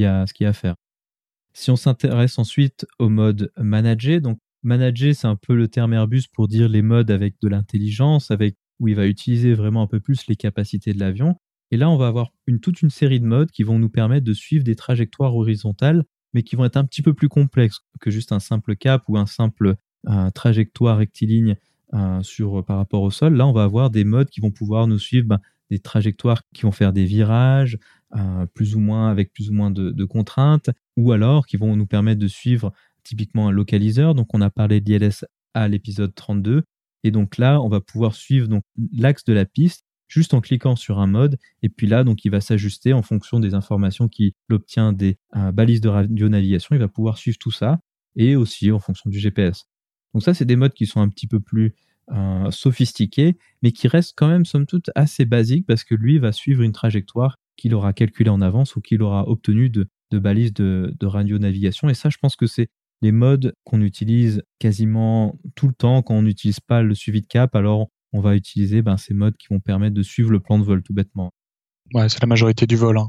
[0.00, 0.74] a, ce qu'il y a à faire.
[1.54, 6.24] Si on s'intéresse ensuite au mode manager, donc manager, c'est un peu le terme Airbus
[6.32, 10.00] pour dire les modes avec de l'intelligence, avec où il va utiliser vraiment un peu
[10.00, 11.36] plus les capacités de l'avion.
[11.72, 14.34] Et là, on va avoir toute une série de modes qui vont nous permettre de
[14.34, 16.04] suivre des trajectoires horizontales,
[16.34, 19.16] mais qui vont être un petit peu plus complexes que juste un simple cap ou
[19.16, 19.76] un simple
[20.34, 21.56] trajectoire rectiligne
[22.20, 23.34] sur, par rapport au sol.
[23.34, 26.62] Là, on va avoir des modes qui vont pouvoir nous suivre ben, des trajectoires qui
[26.62, 27.78] vont faire des virages,
[28.52, 32.20] plus ou moins avec plus ou moins de, contraintes, ou alors qui vont nous permettre
[32.20, 34.14] de suivre typiquement un localiseur.
[34.14, 36.64] Donc, on a parlé d'ILS à l'épisode 32.
[37.04, 38.60] Et donc là, on va pouvoir suivre
[38.92, 41.38] l'axe de la piste juste en cliquant sur un mode.
[41.62, 45.18] Et puis là, donc, il va s'ajuster en fonction des informations qu'il obtient des
[45.52, 46.76] balises de radio-navigation.
[46.76, 47.80] Il va pouvoir suivre tout ça
[48.14, 49.64] et aussi en fonction du GPS.
[50.12, 51.74] Donc ça, c'est des modes qui sont un petit peu plus
[52.10, 56.32] euh, sophistiqués, mais qui restent quand même, somme toute, assez basiques parce que lui va
[56.32, 60.94] suivre une trajectoire qu'il aura calculée en avance ou qu'il aura obtenue de, balises de,
[60.98, 61.88] de radio-navigation.
[61.88, 62.68] Et ça, je pense que c'est
[63.00, 67.26] les modes qu'on utilise quasiment tout le temps quand on n'utilise pas le suivi de
[67.26, 67.56] cap.
[67.56, 70.64] Alors, on va utiliser ben, ces modes qui vont permettre de suivre le plan de
[70.64, 71.32] vol tout bêtement.
[71.94, 72.98] Ouais, c'est la majorité du vol.
[72.98, 73.08] Hein.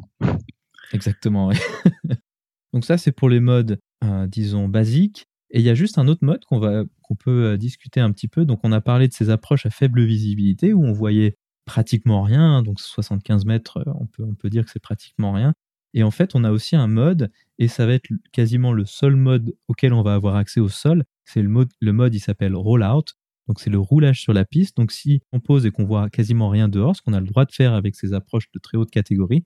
[0.92, 1.52] Exactement.
[2.74, 5.28] Donc ça, c'est pour les modes, euh, disons, basiques.
[5.52, 8.12] Et il y a juste un autre mode qu'on va qu'on peut euh, discuter un
[8.12, 8.44] petit peu.
[8.44, 12.64] Donc on a parlé de ces approches à faible visibilité où on voyait pratiquement rien.
[12.64, 15.54] Donc 75 mètres, euh, on peut on peut dire que c'est pratiquement rien.
[15.94, 19.16] Et en fait, on a aussi un mode et ça va être quasiment le seul
[19.16, 21.04] mode auquel on va avoir accès au sol.
[21.24, 23.06] C'est le mode le mode il s'appelle rollout.
[23.48, 24.78] Donc c'est le roulage sur la piste.
[24.78, 27.46] Donc si on pose et qu'on voit quasiment rien dehors, ce qu'on a le droit
[27.46, 29.46] de faire avec ces approches de très haute catégorie,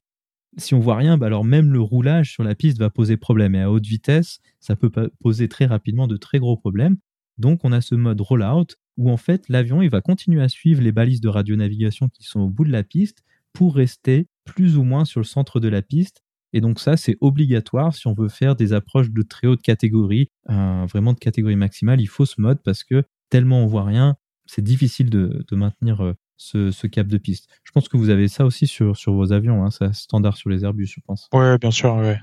[0.58, 3.56] si on voit rien, bah alors même le roulage sur la piste va poser problème.
[3.56, 6.98] Et à haute vitesse, ça peut poser très rapidement de très gros problèmes.
[7.38, 10.82] Donc on a ce mode rollout où en fait l'avion il va continuer à suivre
[10.82, 14.84] les balises de radionavigation qui sont au bout de la piste pour rester plus ou
[14.84, 16.24] moins sur le centre de la piste.
[16.54, 20.30] Et donc ça c'est obligatoire si on veut faire des approches de très haute catégorie,
[20.50, 22.02] euh, vraiment de catégorie maximale.
[22.02, 26.04] Il faut ce mode parce que tellement on voit rien, c'est difficile de, de maintenir
[26.04, 27.48] euh, ce, cap de piste.
[27.64, 30.50] Je pense que vous avez ça aussi sur, sur vos avions, hein, c'est standard sur
[30.50, 31.28] les Airbus, je pense.
[31.34, 32.20] Oui, bien sûr, ouais.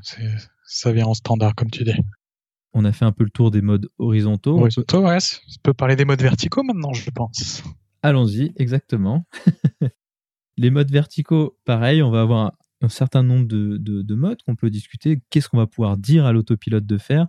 [0.64, 1.95] ça vient en standard, comme tu dis.
[2.73, 4.59] On a fait un peu le tour des modes horizontaux.
[4.59, 5.19] Horizontaux, ouais.
[5.19, 7.62] On peut parler des modes verticaux maintenant, je pense.
[8.03, 9.27] Allons-y, exactement.
[10.57, 14.71] les modes verticaux, pareil, on va avoir un, certain nombre de, de modes qu'on peut
[14.71, 15.23] discuter.
[15.31, 17.29] Qu'est-ce qu'on va pouvoir dire à l'autopilote de faire?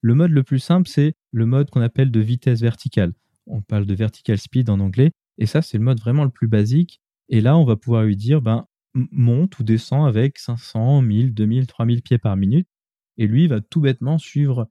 [0.00, 3.12] Le mode le plus simple, c'est le mode qu'on appelle de vitesse verticale.
[3.46, 5.12] On parle de vertical speed en anglais.
[5.38, 7.00] Et ça, c'est le mode vraiment le plus basique.
[7.28, 11.66] Et là, on va pouvoir lui dire, ben, monte ou descend avec 500, 1000, 2000,
[11.66, 12.68] 3000 pieds par minute.
[13.16, 14.68] Et lui, il va tout bêtement suivre.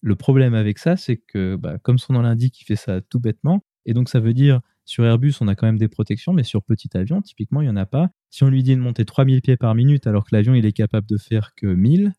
[0.00, 3.20] Le problème avec ça, c'est que, bah, comme son nom l'indique, il fait ça tout
[3.20, 3.64] bêtement.
[3.86, 6.62] Et donc, ça veut dire, sur Airbus, on a quand même des protections, mais sur
[6.62, 8.10] petit avion, typiquement, il n'y en a pas.
[8.30, 10.72] Si on lui dit de monter 3000 pieds par minute alors que l'avion, il est
[10.72, 12.10] capable de faire que 1000, euh,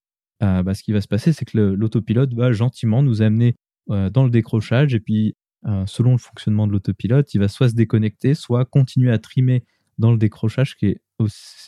[0.43, 3.55] bah, ce qui va se passer, c'est que l'autopilote va gentiment nous amener
[3.89, 7.69] euh, dans le décrochage et puis euh, selon le fonctionnement de l'autopilote, il va soit
[7.69, 9.63] se déconnecter, soit continuer à trimer
[9.97, 11.01] dans le décrochage, qui est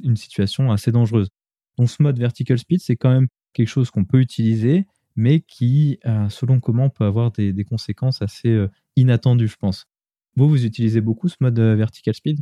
[0.04, 1.30] une situation assez dangereuse.
[1.78, 4.86] Donc ce mode vertical speed, c'est quand même quelque chose qu'on peut utiliser,
[5.16, 9.86] mais qui, euh, selon comment, peut avoir des, conséquences assez euh, inattendues, je pense.
[10.36, 12.40] Vous, vous utilisez beaucoup ce mode vertical speed?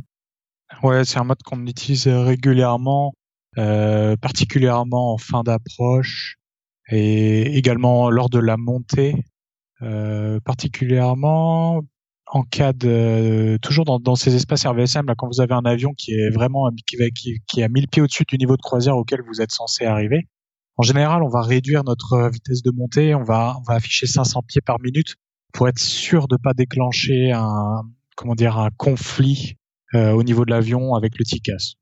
[0.82, 3.14] Ouais, c'est un mode qu'on utilise régulièrement,
[3.56, 6.38] particulièrement en fin d'approche
[6.88, 9.24] et également lors de la montée.
[9.82, 11.82] Euh, particulièrement
[12.26, 15.92] en cas de toujours dans, dans, ces espaces RVSM là quand vous avez un avion
[15.94, 18.96] qui est vraiment qui, qui, qui est à 1000 pieds au-dessus du niveau de croisière
[18.96, 20.28] auquel vous êtes censé arriver.
[20.76, 24.42] En général, on va réduire notre vitesse de montée, on va on va afficher 500
[24.46, 25.16] pieds par minute
[25.52, 27.82] pour être sûr de pas déclencher un
[28.16, 29.56] comment dire un conflit
[29.94, 31.74] euh, au niveau de l'avion avec le TICAS.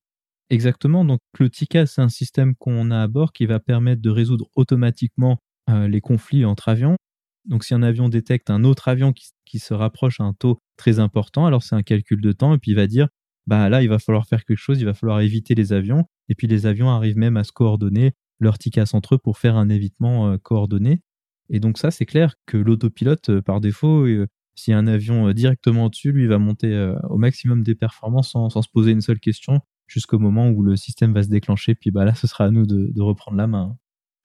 [0.52, 1.06] Exactement.
[1.06, 4.50] Donc le TICAS, c'est un système qu'on a à bord qui va permettre de résoudre
[4.54, 5.38] automatiquement
[5.70, 6.96] euh, les conflits entre avions.
[7.46, 10.98] Donc si un avion détecte un autre avion qui, se rapproche à un taux très
[10.98, 13.08] important, alors c'est un calcul de temps et puis il va dire
[13.46, 16.34] bah là il va falloir faire quelque chose, il va falloir éviter les avions et
[16.34, 19.70] puis les avions arrivent même à se coordonner, leur ticasse entre eux pour faire un
[19.70, 21.00] évitement euh, coordonné.
[21.48, 24.86] Et donc ça c'est clair que l'autopilote euh, par défaut euh, si y a un
[24.86, 29.18] avion directement au-dessus, lui va monter au maximum des performances sans, se poser une seule
[29.18, 31.74] question jusqu'au moment où le système va se déclencher.
[31.74, 33.76] Puis bah là, ce sera à nous de reprendre la main.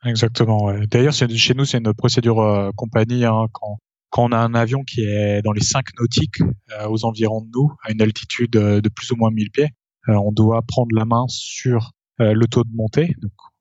[0.06, 0.63] Exactement.
[0.65, 0.88] Ouais.
[0.88, 3.25] D'ailleurs, chez nous, c'est une procédure euh, compagnie.
[3.25, 7.06] Hein, quand, quand on a un avion qui est dans les 5 nautiques, euh, aux
[7.06, 9.69] environs de nous, à une altitude euh, de plus ou moins 1000 pieds,
[10.10, 13.13] on doit prendre la main sur le taux de montée,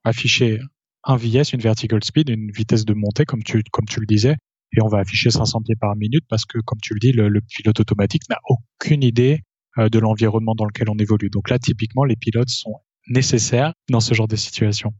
[0.05, 0.61] afficher
[1.03, 4.37] un VS, une vertical speed, une vitesse de montée, comme tu, comme tu le disais,
[4.71, 7.41] et on va afficher 500 pieds par minute parce que, comme tu le dis, le
[7.41, 9.41] pilote automatique n'a aucune idée
[9.77, 11.29] de l'environnement dans lequel on évolue.
[11.29, 14.93] Donc là, typiquement, les pilotes sont nécessaires dans ce genre de situation.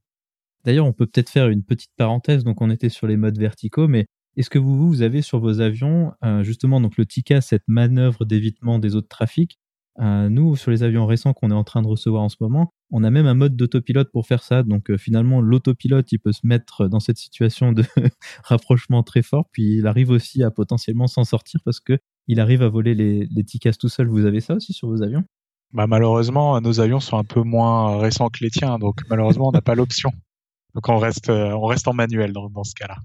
[0.64, 2.44] D'ailleurs, on peut peut-être faire une petite parenthèse.
[2.44, 5.62] Donc, on était sur les modes verticaux, mais est-ce que vous, vous avez sur vos
[5.62, 9.58] avions, euh, justement, donc le TICA, cette manœuvre d'évitement des autres trafics
[10.00, 12.72] euh, Nous, sur les avions récents qu'on est en train de recevoir en ce moment,
[12.90, 14.64] On a même un mode d'autopilote pour faire ça.
[14.64, 17.84] Donc euh, finalement, l'autopilote, il peut se mettre dans cette situation de
[18.44, 21.98] rapprochement très fort, puis il arrive aussi à potentiellement s'en sortir parce que
[22.28, 24.08] il arrive à voler les, les TICAS tout seul.
[24.08, 25.24] Vous avez ça aussi sur vos avions?
[25.74, 29.52] Bah, Malheureusement, nos avions sont un peu moins récents que les tiens, donc malheureusement, on
[29.52, 30.12] n'a pas l'option.
[30.74, 32.98] Donc on reste, euh, on reste en manuel dans, dans ce cas-là.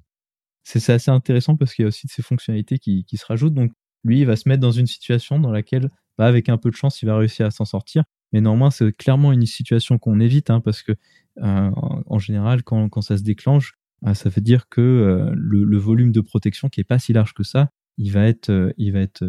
[0.64, 3.54] C'est assez intéressant parce qu'il y a aussi de ces fonctionnalités qui, qui se rajoutent.
[3.54, 3.72] Donc
[4.04, 6.76] lui, il va se mettre dans une situation dans laquelle, bah, avec un peu de
[6.76, 8.04] chance, il va réussir à s'en sortir.
[8.32, 10.92] Mais néanmoins, c'est clairement une situation qu'on évite hein, parce que
[11.38, 13.74] euh, en, général, quand, quand, ça se déclenche,
[14.06, 17.34] euh, ça veut dire que euh, le, volume de protection qui est pas si large
[17.34, 19.22] que ça, il va être, il va être,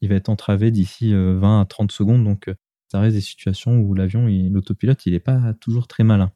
[0.00, 2.22] il va être entravé d'ici 20 à 30 secondes.
[2.22, 2.48] Donc,
[2.86, 6.30] ça reste des situations où l'avion, l'autopilote, il n'est pas toujours très malin.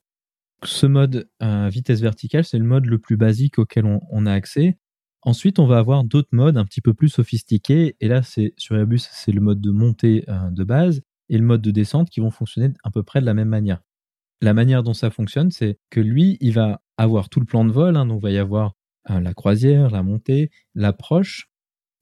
[0.64, 4.78] Ce mode vitesse verticale, c'est le mode le plus basique auquel on, a accès.
[5.22, 7.94] Ensuite, on va avoir d'autres modes un petit peu plus sophistiqués.
[8.00, 11.63] Et là, c'est sur Airbus, c'est le mode de montée de base et le mode
[11.63, 13.81] de descente qui vont fonctionner à peu près de la même manière.
[14.41, 17.73] La manière dont ça fonctionne, c'est que lui, il va avoir tout le plan de
[17.73, 17.97] vol.
[17.97, 18.75] Hein, donc, il va y avoir
[19.11, 21.49] euh, la croisière, la montée, l'approche.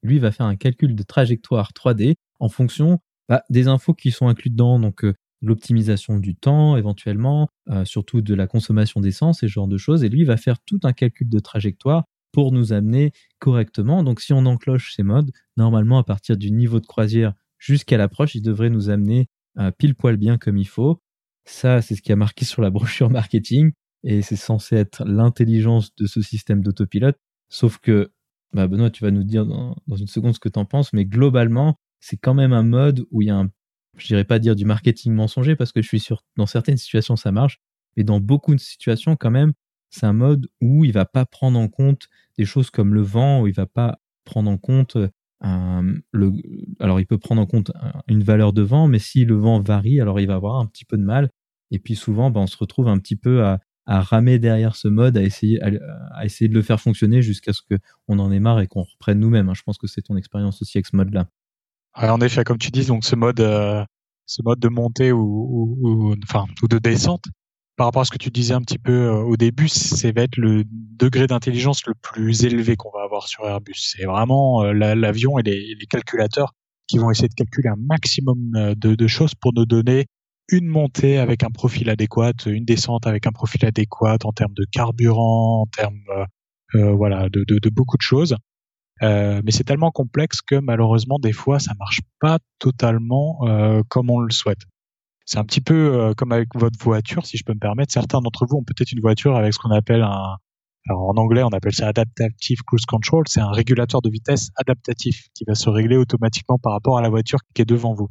[0.02, 4.28] Lui, va faire un calcul de trajectoire 3D en fonction bah, des infos qui sont
[4.28, 4.80] incluses dedans.
[4.80, 9.68] Donc, euh, l'optimisation du temps éventuellement, euh, surtout de la consommation d'essence et ce genre
[9.68, 10.04] de choses.
[10.04, 14.02] Et lui, va faire tout un calcul de trajectoire pour nous amener correctement.
[14.02, 18.34] Donc si on encloche ces modes, normalement à partir du niveau de croisière jusqu'à l'approche,
[18.34, 21.00] il devrait nous amener euh, pile poil bien comme il faut.
[21.44, 23.72] Ça, c'est ce qui a marqué sur la brochure marketing
[24.02, 27.16] et c'est censé être l'intelligence de ce système d'autopilote.
[27.48, 28.10] Sauf que,
[28.52, 31.04] bah Benoît, tu vas nous dire dans, une seconde ce que tu en penses, mais
[31.04, 33.50] globalement, c'est quand même un mode où il y a un,
[33.96, 37.14] je dirais pas dire du marketing mensonger parce que je suis sûr, dans certaines situations
[37.14, 37.60] ça marche,
[37.96, 39.52] mais dans beaucoup de situations quand même,
[39.90, 43.42] c'est un mode où il va pas prendre en compte des choses comme le vent,
[43.42, 44.96] où il va pas prendre en compte
[45.44, 45.94] euh,
[46.80, 47.72] alors il peut prendre en compte
[48.08, 50.84] une valeur de vent, mais si le vent varie, alors il va avoir un petit
[50.84, 51.30] peu de mal.
[51.70, 54.88] Et puis souvent, ben, on se retrouve un petit peu à, à ramer derrière ce
[54.88, 57.62] mode, à essayer, à, essayer de le faire fonctionner jusqu'à ce
[58.06, 59.48] qu'on en ait marre et qu'on reprenne nous-mêmes.
[59.48, 59.54] Hein.
[59.54, 61.26] Je pense que c'est ton expérience aussi avec ce mode-là.
[61.94, 63.84] en effet, comme tu dis, donc ce mode, euh,
[64.26, 67.24] ce mode de montée ou, ou, ou, enfin, ou de descente,
[67.76, 70.22] par rapport à ce que tu disais un petit peu euh, au début, c'est va
[70.22, 73.74] être le degré d'intelligence le plus élevé qu'on va avoir sur Airbus.
[73.76, 76.54] C'est vraiment euh, l'avion et les, calculateurs
[76.86, 80.06] qui vont essayer de calculer un maximum euh, de, choses pour nous donner
[80.48, 84.66] une montée avec un profil adéquat, une descente avec un profil adéquat en termes de
[84.70, 86.04] carburant, en termes
[86.74, 88.36] voilà de, beaucoup de choses.
[89.00, 93.38] Mais c'est tellement complexe que malheureusement des fois ça marche pas totalement
[93.88, 94.62] comme on le souhaite.
[95.26, 97.92] C'est un petit peu euh, comme avec votre voiture, si je peux me permettre.
[97.92, 100.36] Certains d'entre vous ont peut-être une voiture avec ce qu'on appelle un,
[100.88, 103.24] alors en anglais on appelle ça adaptative cruise control.
[103.28, 107.08] C'est un régulateur de vitesse adaptatif qui va se régler automatiquement par rapport à la
[107.08, 108.08] voiture qui est devant vous.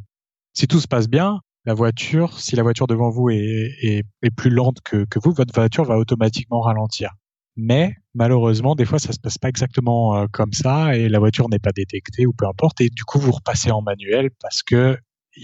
[0.54, 4.32] Si tout se passe bien, la voiture, si la voiture devant vous est, est, est
[4.32, 7.12] plus lente que, que, vous, votre voiture va automatiquement ralentir.
[7.56, 11.50] Mais malheureusement, des fois, ça se passe pas exactement euh, comme ça et la voiture
[11.50, 12.82] n'est pas détectée ou peu importe.
[12.82, 14.98] Et du coup, vous repassez en manuel parce que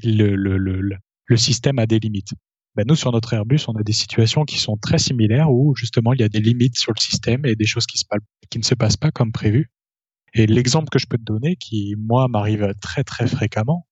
[0.03, 2.33] le, le, le, le système a des limites.
[2.75, 6.13] Ben nous, sur notre Airbus, on a des situations qui sont très similaires où justement
[6.13, 8.05] il y a des limites sur le système et des choses qui, se,
[8.49, 9.71] qui ne se passent pas comme prévu.
[10.33, 13.87] Et l'exemple que je peux te donner, qui moi m'arrive très très fréquemment,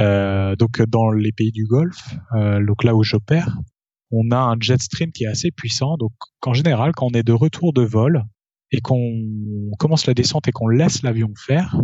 [0.00, 3.58] euh, donc dans les pays du Golfe, euh, donc là où j'opère,
[4.10, 5.96] on a un jet stream qui est assez puissant.
[5.96, 6.12] Donc
[6.46, 8.24] en général, quand on est de retour de vol
[8.70, 9.24] et qu'on
[9.78, 11.74] commence la descente et qu'on laisse l'avion faire,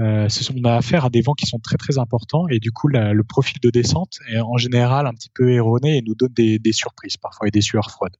[0.00, 2.88] euh, on a affaire à des vents qui sont très très importants et du coup
[2.88, 6.60] le profil de descente est en général un petit peu erroné et nous donne des,
[6.72, 8.16] surprises parfois et des sueurs froides.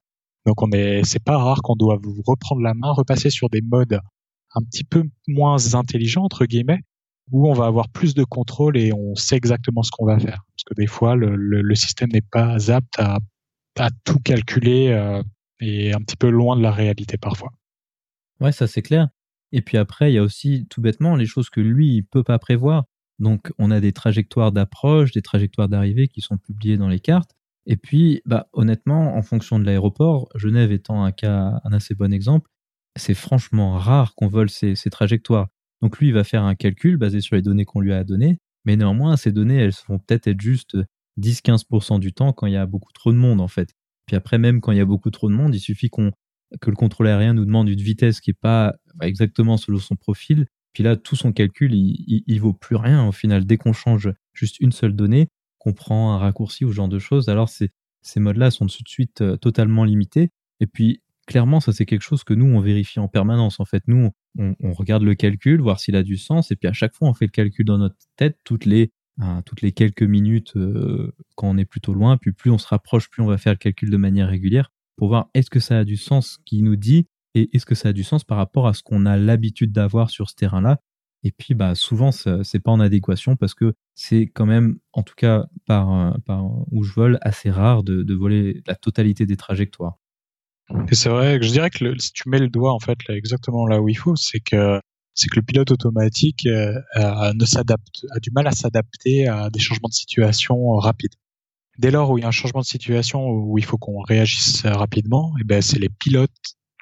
[0.47, 3.99] Donc on est, c'est pas rare qu'on doit reprendre la main, repasser sur des modes
[4.55, 6.81] un petit peu moins intelligents entre guillemets,
[7.33, 10.45] où on va avoir plus de contrôle et on sait exactement ce qu'on va faire.
[10.55, 13.19] Parce que des fois le, système n'est pas apte à,
[13.81, 15.25] à tout calculer euh,
[15.61, 17.51] et un petit peu loin de la réalité parfois.
[18.39, 19.09] Ouais, ça c'est clair.
[19.57, 22.25] Et puis après, il y a aussi tout bêtement les choses que lui, il peut
[22.25, 22.87] pas prévoir.
[23.21, 27.31] Donc, on a des trajectoires d'approche, des trajectoires d'arrivée qui sont publiées dans les cartes.
[27.64, 32.12] Et puis, bah, honnêtement, en fonction de l'aéroport, Genève étant un cas, un assez bon
[32.12, 32.51] exemple,
[32.97, 35.47] c'est franchement rare qu'on vole ces, ces, trajectoires.
[35.83, 38.41] Donc, lui, il va faire un calcul basé sur les données qu'on lui a données.
[38.64, 40.76] Mais néanmoins, ces données, elles vont peut-être être juste
[41.20, 43.72] 10-15% du temps quand il y a beaucoup trop de monde, en fait.
[44.07, 46.11] Puis après, même quand il y a beaucoup trop de monde, il suffit qu'on
[46.61, 50.46] que le contrôle aérien nous demande une vitesse qui est pas exactement selon son profil.
[50.72, 53.44] Puis là, tout son calcul, il, il, vaut plus rien au final.
[53.44, 55.28] Dès qu'on change juste une seule donnée,
[55.59, 57.70] qu'on prend un raccourci ou ce genre de choses, alors ces,
[58.02, 60.30] ces modes-là sont tout de suite euh, totalement limités.
[60.61, 63.61] Et puis, clairement, ça c'est quelque chose que nous, on vérifie en permanence.
[63.61, 66.50] En fait, nous, on, regarde le calcul, voir s'il a du sens.
[66.50, 68.90] Et puis à chaque fois, on fait le calcul dans notre tête toutes les
[69.46, 70.55] toutes les quelques minutes
[71.36, 72.16] quand on est plutôt loin.
[72.16, 75.09] Puis plus on se rapproche, plus on va faire le calcul de manière régulière pour
[75.09, 77.88] voir est-ce que ça a du sens ce qu'il nous dit et est-ce que ça
[77.88, 80.80] a du sens par rapport à ce qu'on a l'habitude d'avoir sur ce terrain-là.
[81.24, 85.14] Et puis, bah, souvent, c'est pas en adéquation parce que c'est quand même, en tout
[85.16, 89.99] cas, par, par où je vole, assez rare de, voler la totalité des trajectoires.
[90.92, 93.88] C'est vrai je dirais que si tu mets le doigt en fait exactement là où
[93.90, 94.80] il faut, c'est que
[95.12, 99.95] c'est que le pilote automatique euh, a du mal à s'adapter à des changements de
[99.95, 101.14] situation rapides.
[101.79, 104.64] Dès lors où il y a un changement de situation où il faut qu'on réagisse
[104.64, 106.31] rapidement, eh ben c'est les pilotes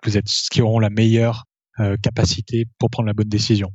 [0.05, 1.45] vous êtes qui auront la meilleure
[1.80, 3.72] euh, capacité pour prendre la bonne décision.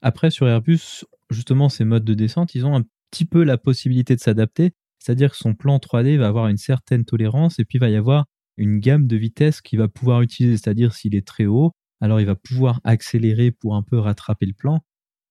[0.00, 4.16] Après sur Airbus, justement ces modes de descente, ils ont un petit peu la possibilité
[4.16, 7.80] de s'adapter, c'est-à-dire que son plan 3D va avoir une certaine tolérance et puis il
[7.80, 8.26] va y avoir
[8.56, 12.26] une gamme de vitesses qu'il va pouvoir utiliser, c'est-à-dire s'il est très haut, alors il
[12.26, 14.80] va pouvoir accélérer pour un peu rattraper le plan,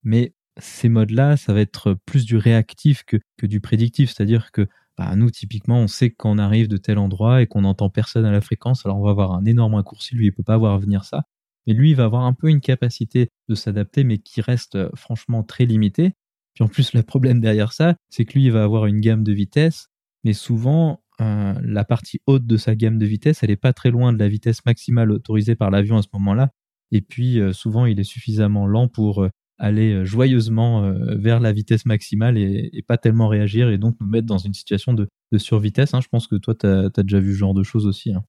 [0.03, 4.68] mais ces modes-là, ça va être plus du réactif que, que du prédictif, c'est-à-dire que
[4.97, 8.31] bah, nous, typiquement, on sait qu'on arrive de tel endroit et qu'on n'entend personne à
[8.31, 11.05] la fréquence, alors on va avoir un énorme raccourci, lui, il peut pas voir venir
[11.05, 11.23] ça,
[11.67, 14.89] mais lui, il va avoir un peu une capacité de s'adapter, mais qui reste euh,
[14.95, 16.13] franchement très limitée.
[16.53, 19.23] Puis en plus, le problème derrière ça, c'est que lui, il va avoir une gamme
[19.23, 19.87] de vitesse,
[20.23, 23.91] mais souvent, euh, la partie haute de sa gamme de vitesse, elle n'est pas très
[23.91, 26.49] loin de la vitesse maximale autorisée par l'avion à ce moment-là.
[26.91, 29.25] Et puis, euh, souvent, il est suffisamment lent pour
[29.62, 34.39] aller joyeusement vers la vitesse maximale et, pas tellement réagir et donc nous mettre dans
[34.39, 35.07] une situation de,
[35.38, 35.93] survitesse.
[35.93, 36.01] Hein.
[36.01, 38.14] Je pense que toi, tu as, déjà vu ce genre de choses aussi.
[38.14, 38.24] Hein.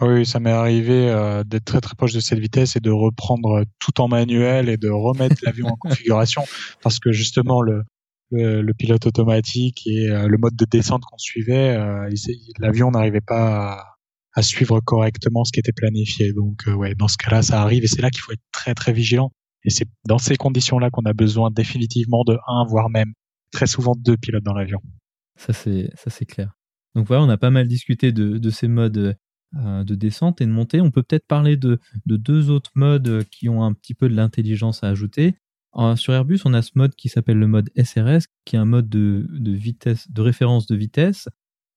[0.00, 1.12] Oui, ça m'est arrivé
[1.46, 4.88] d'être très très proche de cette vitesse et de reprendre tout en manuel et de
[4.88, 6.42] remettre l'avion en configuration
[6.82, 7.84] parce que justement le,
[8.78, 12.08] pilote automatique et euh, le mode de descente qu'on suivait, euh,
[12.58, 13.84] l'avion n'arrivait pas
[14.34, 16.32] à, suivre correctement ce qui était planifié.
[16.32, 18.74] Donc euh, ouais, dans ce cas-là, ça arrive et c'est là qu'il faut être très
[18.74, 19.32] très vigilant.
[19.64, 23.12] Et c'est dans ces conditions-là qu'on a besoin définitivement de un, voire même
[23.52, 24.80] très souvent deux pilotes dans l'avion.
[25.36, 26.52] Ça c'est clair.
[26.94, 29.16] Donc voilà, on a pas mal discuté de, de ces modes
[29.52, 30.80] de descente et de montée.
[30.80, 34.14] On peut peut-être parler de, de, deux autres modes qui ont un petit peu de
[34.14, 35.36] l'intelligence à ajouter
[35.96, 38.88] sur Airbus, on a ce mode qui s'appelle le mode SRS, qui est un mode
[38.88, 41.28] de, vitesse, de référence de vitesse.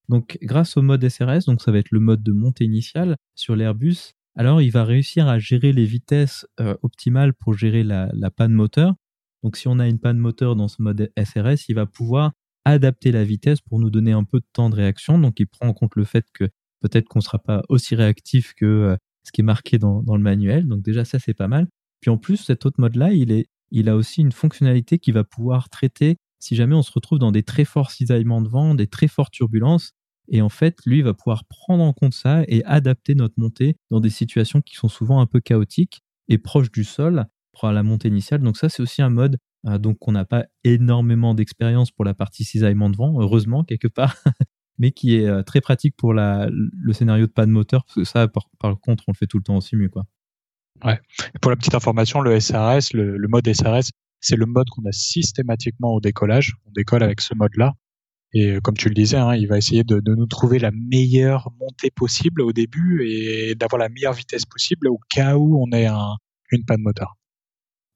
[0.09, 3.55] Donc, grâce au mode SRS, donc ça va être le mode de montée initiale sur
[3.55, 8.53] l'Airbus, alors il va réussir à gérer les vitesses euh, optimales pour gérer la, panne
[8.53, 8.95] moteur.
[9.43, 12.31] Donc, si on a une panne moteur dans ce mode SRS, il va pouvoir
[12.65, 15.19] adapter la vitesse pour nous donner un peu de temps de réaction.
[15.19, 16.45] Donc, il prend en compte le fait que
[16.79, 20.21] peut-être qu'on ne sera pas aussi réactif que euh, ce qui est marqué dans, le
[20.21, 20.67] manuel.
[20.67, 21.67] Donc, déjà, ça, c'est pas mal.
[21.99, 25.67] Puis en plus, cet autre mode-là, il il a aussi une fonctionnalité qui va pouvoir
[25.67, 29.07] traiter si jamais on se retrouve dans des très forts cisaillements de vent, des très
[29.07, 29.93] fortes turbulences.
[30.29, 33.99] Et en fait, lui va pouvoir prendre en compte ça et adapter notre montée dans
[33.99, 38.07] des situations qui sont souvent un peu chaotiques et proches du sol pour la montée
[38.07, 38.41] initiale.
[38.41, 42.13] Donc ça, c'est aussi un mode euh, donc qu'on n'a pas énormément d'expérience pour la
[42.13, 44.15] partie cisaillement de vent, heureusement quelque part,
[44.77, 48.27] mais qui est euh, très pratique pour le scénario de panne moteur, parce que ça,
[48.27, 49.89] par, contre, on le fait tout le temps aussi mieux.
[50.83, 50.99] Ouais.
[51.41, 55.93] Pour la petite information, le SRS, le, mode SRS, c'est le mode qu'on a systématiquement
[55.93, 56.53] au décollage.
[56.65, 57.73] On décolle avec ce mode-là.
[58.33, 61.51] Et euh, comme tu le disais, hein, il va essayer de, nous trouver la meilleure
[61.59, 65.85] montée possible au début et d'avoir la meilleure vitesse possible au cas où on ait
[65.85, 66.15] un,
[66.51, 67.15] une panne moteur.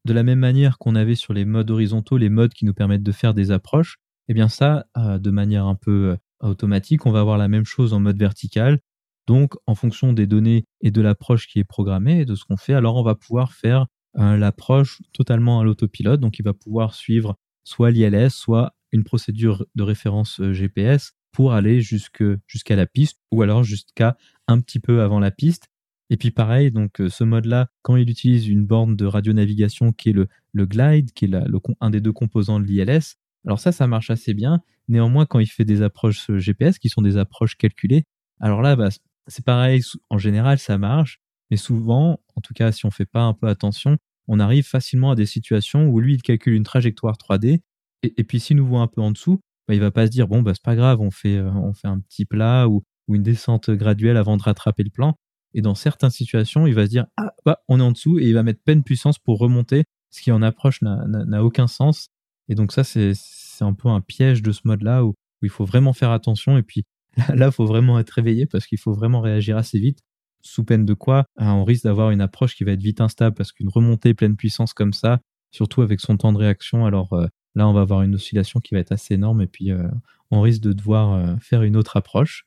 [0.05, 3.03] De la même manière qu'on avait sur les modes horizontaux, les modes qui nous permettent
[3.03, 7.11] de faire des approches, eh bien ça, euh, de manière un peu euh, automatique, on
[7.11, 8.79] va avoir la même chose en mode vertical.
[9.25, 12.55] Donc, en fonction des données et de l'approche qui est programmée et de ce qu'on
[12.55, 16.19] fait, alors on va pouvoir faire l'approche totalement à l'autopilote.
[16.19, 21.53] Donc, il va pouvoir suivre soit l'ILS, soit une procédure de référence euh, GPS pour
[21.53, 24.17] aller jusqu'à la piste ou alors jusqu'à
[24.47, 25.67] un petit peu avant la piste.
[26.09, 30.09] Et puis pareil, donc euh, ce mode-là, quand il utilise une borne de radionavigation qui
[30.09, 33.71] est le, le glide, qui est le, un des deux composants de l'ILS, alors ça,
[33.71, 34.61] ça marche assez bien.
[34.87, 38.05] Néanmoins, quand il fait des approches GPS, qui sont des approches calculées,
[38.39, 38.89] alors là, bah,
[39.27, 41.19] c'est pareil, en général, ça marche,
[41.51, 45.11] mais souvent, en tout cas, si on fait pas un peu attention, on arrive facilement
[45.11, 47.61] à des situations où lui, il calcule une trajectoire 3D,
[48.03, 50.27] et, puis s'il nous voit un peu en dessous, bah, il va pas se dire,
[50.27, 53.15] bon, bah, c'est pas grave, on fait, euh, on fait un petit plat ou, ou
[53.15, 55.15] une descente graduelle avant de rattraper le plan.
[55.53, 58.27] Et dans certaines situations, il va se dire, ah, bah, on est en dessous, et
[58.27, 62.09] il va mettre pleine puissance pour remonter, ce qui en approche n'a aucun sens.
[62.49, 63.13] Et donc ça, c'est
[63.61, 66.57] un peu un piège de ce mode-là où, où il faut vraiment faire attention.
[66.57, 66.85] Et puis,
[67.35, 69.99] Là, il faut vraiment être réveillé parce qu'il faut vraiment réagir assez vite.
[70.41, 73.35] Sous peine de quoi, hein, on risque d'avoir une approche qui va être vite instable
[73.35, 75.19] parce qu'une remontée pleine puissance comme ça,
[75.51, 77.27] surtout avec son temps de réaction, alors euh,
[77.57, 79.87] là, on va avoir une oscillation qui va être assez énorme et puis euh,
[80.31, 82.45] on risque de devoir euh, faire une autre approche.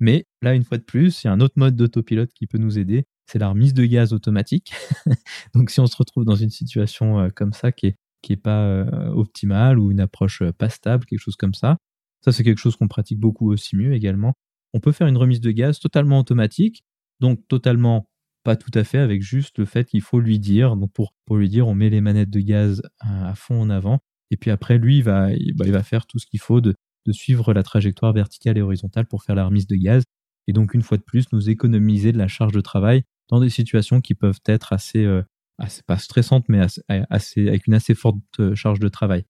[0.00, 2.58] Mais là, une fois de plus, il y a un autre mode d'autopilote qui peut
[2.58, 4.72] nous aider, c'est la remise de gaz automatique.
[5.54, 9.78] Donc si on se retrouve dans une situation comme ça qui est pas euh, optimale
[9.78, 11.78] ou une approche euh, pas stable, quelque chose comme ça.
[12.24, 14.34] Ça, c'est quelque chose qu'on pratique beaucoup aussi mieux également.
[14.72, 16.84] On peut faire une remise de gaz totalement automatique,
[17.20, 18.08] donc totalement
[18.44, 20.76] pas tout à fait avec juste le fait qu'il faut lui dire.
[20.76, 24.00] Donc pour lui dire, on met les manettes de gaz à, fond en avant.
[24.34, 26.74] Et puis après, lui, il va, il, va faire tout ce qu'il faut de,
[27.06, 30.02] de suivre la trajectoire verticale et horizontale pour faire la remise de gaz.
[30.48, 33.48] Et donc, une fois de plus, nous économiser de la charge de travail dans des
[33.48, 35.22] situations qui peuvent être assez, euh,
[35.58, 36.66] assez pas stressantes, mais
[37.10, 39.24] assez, avec une assez forte euh, charge de travail.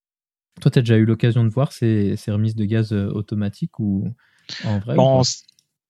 [0.62, 3.78] Toi, tu as déjà eu l'occasion de voir ces, ces, remises de gaz euh, automatiques
[3.78, 4.08] ou
[4.64, 4.96] en vrai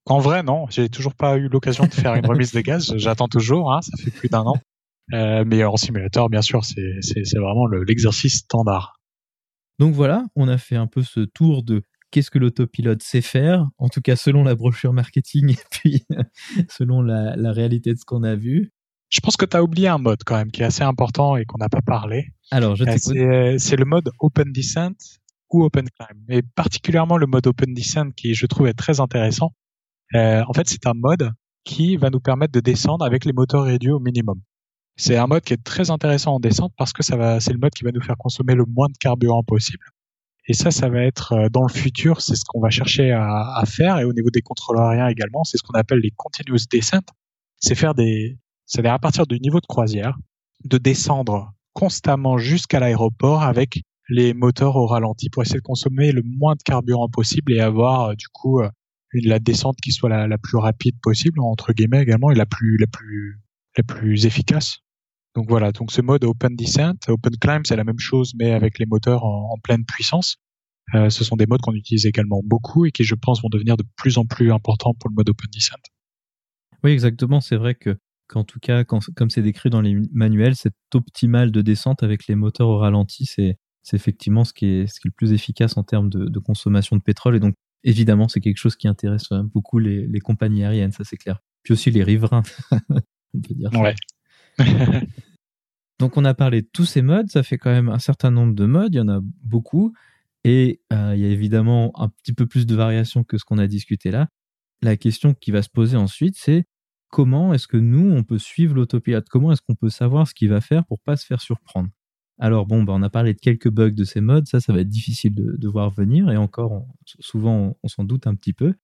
[0.06, 0.66] En vrai, non.
[0.70, 2.92] J'ai toujours pas eu l'occasion de faire une remise de gaz.
[2.96, 3.72] J'attends toujours.
[3.72, 4.56] Hein, ça fait plus d'un an.
[5.12, 8.98] Euh, mais en simulateur, bien sûr, c'est vraiment l'exercice standard.
[9.78, 13.66] Donc voilà, on a fait un peu ce tour de qu'est-ce que l'autopilote sait faire,
[13.78, 16.04] en tout cas selon la brochure marketing et puis
[16.70, 18.72] selon la, réalité de ce qu'on a vu.
[19.10, 21.44] Je pense que tu as oublié un mode quand même qui est assez important et
[21.44, 22.28] qu'on n'a pas parlé.
[22.50, 24.94] Alors, je euh, C'est le mode Open Descent
[25.50, 29.52] ou Open Climb, et particulièrement le mode Open Descent qui je trouve est très intéressant.
[30.14, 31.32] Euh, en fait, c'est un mode
[31.64, 34.40] qui va nous permettre de descendre avec les moteurs réduits au minimum.
[34.96, 37.58] C'est un mode qui est très intéressant en descente parce que ça va, c'est le
[37.58, 39.84] mode qui va nous faire consommer le moins de carburant possible.
[40.46, 43.62] Et ça, ça va être euh, dans le futur, c'est ce qu'on va chercher à,
[43.66, 43.98] faire.
[43.98, 47.00] Et au niveau des contrôleurs aériens également, c'est ce qu'on appelle les continuous descent.
[47.58, 50.16] C'est faire des, c'est-à-dire à partir du niveau de croisière,
[50.64, 56.22] de descendre constamment jusqu'à l'aéroport avec les moteurs au ralenti pour essayer de consommer le
[56.22, 58.68] moins de carburant possible et avoir euh, du coup euh,
[59.12, 62.46] une, la descente qui soit la, la, plus rapide possible entre guillemets également et la
[62.46, 63.40] plus la plus
[63.76, 64.83] la plus efficace.
[65.34, 68.78] Donc voilà, donc ce mode Open Descent, Open Climb, c'est la même chose, mais avec
[68.78, 70.36] les moteurs en, pleine puissance.
[70.94, 73.76] Euh, ce sont des modes qu'on utilise également beaucoup et qui, je pense, vont devenir
[73.76, 75.74] de plus en plus importants pour le mode Open Descent.
[76.84, 77.40] Oui, exactement.
[77.40, 77.96] C'est vrai que,
[78.28, 82.26] qu'en tout cas, quand, comme c'est décrit dans les manuels, c'est optimal de descente avec
[82.28, 85.32] les moteurs au ralenti, c'est, c'est effectivement ce qui, est, ce qui est le plus
[85.32, 87.34] efficace en termes de, de consommation de pétrole.
[87.34, 91.02] Et donc, évidemment, c'est quelque chose qui intéresse euh, beaucoup les, les compagnies aériennes, ça
[91.02, 91.40] c'est clair.
[91.62, 92.42] Puis aussi les riverains,
[93.34, 93.70] on peut dire.
[93.72, 93.94] Ouais.
[95.98, 98.54] Donc on a parlé de tous ces modes, ça fait quand même un certain nombre
[98.54, 99.94] de modes, il y en a beaucoup,
[100.42, 103.58] et euh, il y a évidemment un petit peu plus de variations que ce qu'on
[103.58, 104.28] a discuté là.
[104.82, 106.66] La question qui va se poser ensuite, c'est
[107.08, 110.50] comment est-ce que nous, on peut suivre l'autopilote Comment est-ce qu'on peut savoir ce qu'il
[110.50, 111.88] va faire pour pas se faire surprendre?
[112.38, 114.80] Alors bon, bah, on a parlé de quelques bugs de ces modes, ça, ça va
[114.80, 116.84] être difficile de, voir venir, et encore,
[117.20, 118.74] souvent, on s'en doute un petit peu.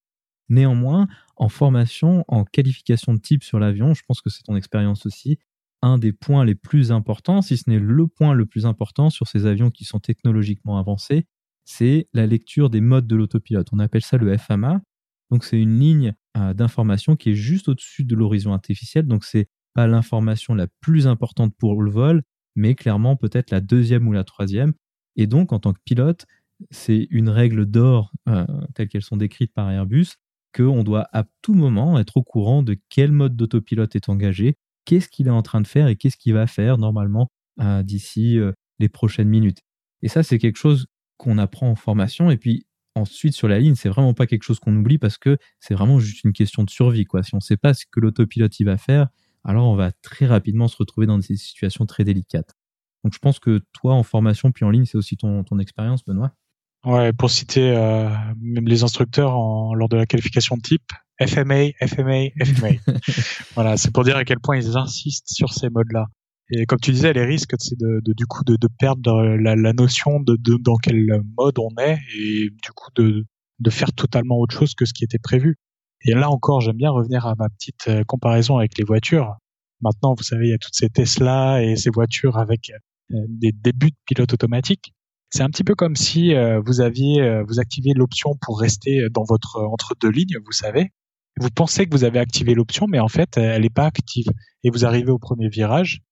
[0.48, 5.06] Néanmoins, en formation, en qualification de type sur l'avion, je pense que c'est ton expérience
[5.06, 5.38] aussi,
[5.82, 9.26] un des points les plus importants, si ce n'est le point le plus important sur
[9.26, 11.26] ces avions qui sont technologiquement avancés,
[11.64, 13.68] c'est la lecture des modes de l'autopilote.
[13.72, 14.80] On appelle ça le FMA.
[15.30, 19.06] Donc c'est une ligne euh, d'information qui est juste au-dessus de l'horizon artificiel.
[19.06, 22.22] Donc c'est pas l'information la plus importante pour le vol,
[22.56, 24.74] mais clairement peut-être la deuxième ou la troisième.
[25.16, 26.26] Et donc en tant que pilote,
[26.70, 30.16] c'est une règle d'or euh, telle qu'elles sont décrites par Airbus
[30.54, 35.08] qu'on doit à tout moment être au courant de quel mode d'autopilote est engagé qu'est-ce
[35.08, 37.28] qu'il est en train de faire et qu'est-ce qu'il va faire normalement
[37.60, 39.60] euh, d'ici euh, les prochaines minutes.
[40.02, 42.30] Et ça, c'est quelque chose qu'on apprend en formation.
[42.30, 45.36] Et puis ensuite, sur la ligne, c'est vraiment pas quelque chose qu'on oublie parce que
[45.58, 47.06] c'est vraiment juste une question de survie.
[47.22, 49.08] Si on ne sait pas ce que l'autopilote il va faire,
[49.44, 52.54] alors on va très rapidement se retrouver dans des situations très délicates.
[53.04, 56.32] Donc je pense que toi, en formation puis en ligne, c'est aussi ton, expérience, Benoît.
[56.84, 58.08] Ouais, pour citer euh,
[58.40, 59.32] même les instructeurs
[59.74, 62.68] lors de la qualification de type, FMA, FMA, FMA.
[63.54, 66.06] voilà, c'est pour dire à quel point ils insistent sur ces modes-là.
[66.52, 69.54] Et comme tu disais, les risques, c'est de, de, du coup de, de perdre la,
[69.54, 71.06] la notion de, de, dans quel
[71.38, 73.24] mode on est et du coup de,
[73.60, 75.56] de faire totalement autre chose que ce qui était prévu.
[76.02, 79.36] Et là encore, j'aime bien revenir à ma petite euh, comparaison avec les voitures.
[79.82, 82.72] Maintenant, vous savez, il y a toutes ces Tesla et ces voitures avec
[83.12, 84.94] euh, des débuts de pilote automatique.
[85.30, 89.22] C'est un petit peu comme si euh, vous aviez, vous activiez l'option pour rester dans
[89.22, 90.90] votre entre deux lignes, vous savez,
[91.38, 94.26] vous pensez que vous avez activé l'option, mais en fait, elle n'est pas active.
[94.64, 96.02] Et vous arrivez au premier virage,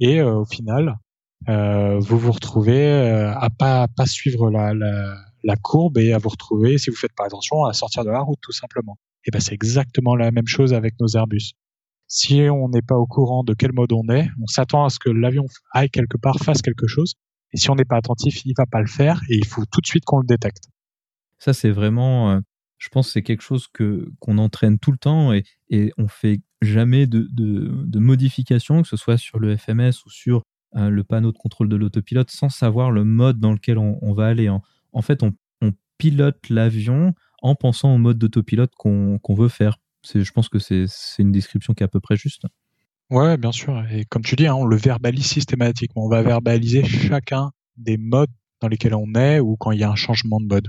[0.00, 0.98] et euh, au final,
[1.48, 6.18] euh, vous vous retrouvez euh, à pas pas suivre la, la, la, courbe et à
[6.18, 8.96] vous retrouver, si vous faites pas attention, à sortir de la route tout simplement.
[9.24, 11.52] Et ben c'est exactement la même chose avec nos Airbus.
[12.06, 14.98] Si on n'est pas au courant de quel mode on est, on s'attend à ce
[14.98, 17.14] que l'avion aille quelque part, fasse quelque chose.
[17.52, 19.80] Et si on n'est pas attentif, il va pas le faire et il faut tout
[19.80, 20.64] de suite qu'on le détecte.
[21.38, 22.40] Ça, c'est vraiment
[22.78, 26.08] je pense que c'est quelque chose que qu'on entraîne tout le temps et, et on
[26.08, 30.42] fait jamais de, de, de modification, que ce soit sur le FMS ou sur
[30.76, 34.26] euh, le panneau de contrôle de l'autopilote, sans savoir le mode dans lequel on, va
[34.26, 34.48] aller.
[34.48, 34.62] En,
[34.92, 39.78] en fait, on, on pilote l'avion en pensant au mode d'autopilote qu'on qu'on veut faire.
[40.14, 40.86] Je pense que c'est
[41.18, 42.44] une description qui est à peu près juste.
[43.10, 43.82] Ouais, bien sûr.
[43.90, 46.04] Et comme tu dis, hein, on le verbalise systématiquement.
[46.04, 49.90] On va verbaliser chacun des modes dans lesquels on est ou quand il y a
[49.90, 50.68] un changement de mode.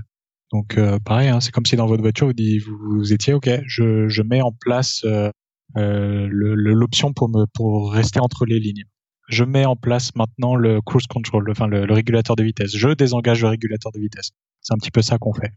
[0.52, 4.22] Donc euh, pareil, hein, c'est comme si dans votre voiture vous, vous, étiez OK, je,
[4.22, 5.30] mets en place euh,
[5.76, 8.84] euh l'option pour me pour rester entre les lignes.
[9.28, 12.74] Je mets en place maintenant le cruise control, enfin le, le régulateur de vitesse.
[12.74, 14.32] Je désengage le régulateur de vitesse.
[14.60, 15.52] C'est un petit peu ça qu'on fait.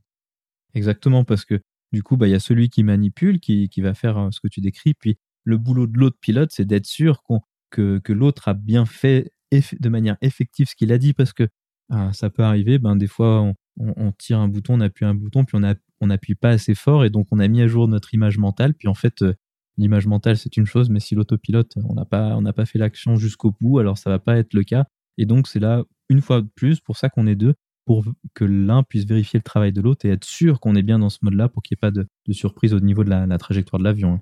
[0.75, 1.59] Exactement, parce que
[1.91, 4.61] du coup, bah, il y a celui qui manipule, qui, va faire ce que tu
[4.61, 7.23] décris, puis le boulot de l'autre pilote, c'est d'être sûr
[7.69, 11.47] que, que l'autre a bien fait de manière effective ce qu'il a dit, parce que
[11.89, 15.15] ah, ça peut arriver, ben, des fois, on, on, tire un bouton, on appuie un
[15.15, 18.13] bouton, puis on n'appuie pas assez fort, et donc on a mis à jour notre
[18.13, 19.34] image mentale, puis en fait, euh,
[19.78, 23.15] l'image mentale, c'est une chose, mais si l'autopilote, on n'a pas, on pas fait l'action
[23.15, 24.86] jusqu'au bout, alors ça va pas être le cas.
[25.17, 27.55] Et donc, c'est là, une fois de plus, pour ça qu'on est deux,
[27.86, 30.99] pour que l'un puisse vérifier le travail de l'autre et être sûr qu'on est bien
[30.99, 33.80] dans ce mode-là pour qu'il n'y ait pas de, surprise au niveau de la trajectoire
[33.80, 34.21] de l'avion.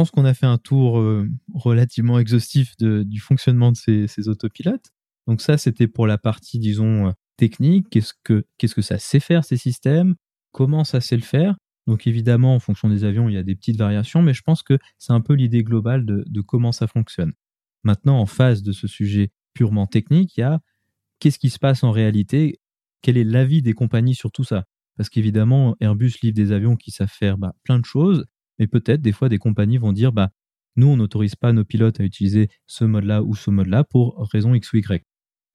[0.00, 4.92] Pense qu'on a fait un tour euh, relativement exhaustif du fonctionnement de ces, autopilotes.
[5.26, 7.90] Donc ça, c'était pour la partie, disons, euh, technique.
[7.90, 10.14] Qu'est-ce que, ça sait faire, ces systèmes?
[10.52, 11.56] Comment ça sait le faire?
[11.86, 14.62] Donc évidemment, en fonction des avions, il y a des petites variations, mais je pense
[14.62, 17.34] que c'est un peu l'idée globale de, de comment ça fonctionne.
[17.84, 20.60] Maintenant, en face de ce sujet purement technique, il y a
[21.18, 22.58] qu'est-ce qui se passe en réalité?
[23.02, 24.64] Quel est l'avis des compagnies sur tout ça?
[24.96, 28.24] Parce qu'évidemment, Airbus livre des avions qui savent faire bah, plein de choses,
[28.60, 30.30] mais peut-être des fois des compagnies vont dire bah
[30.76, 34.54] nous on n'autorise pas nos pilotes à utiliser ce mode-là ou ce mode-là pour raison
[34.54, 35.04] X ou Y.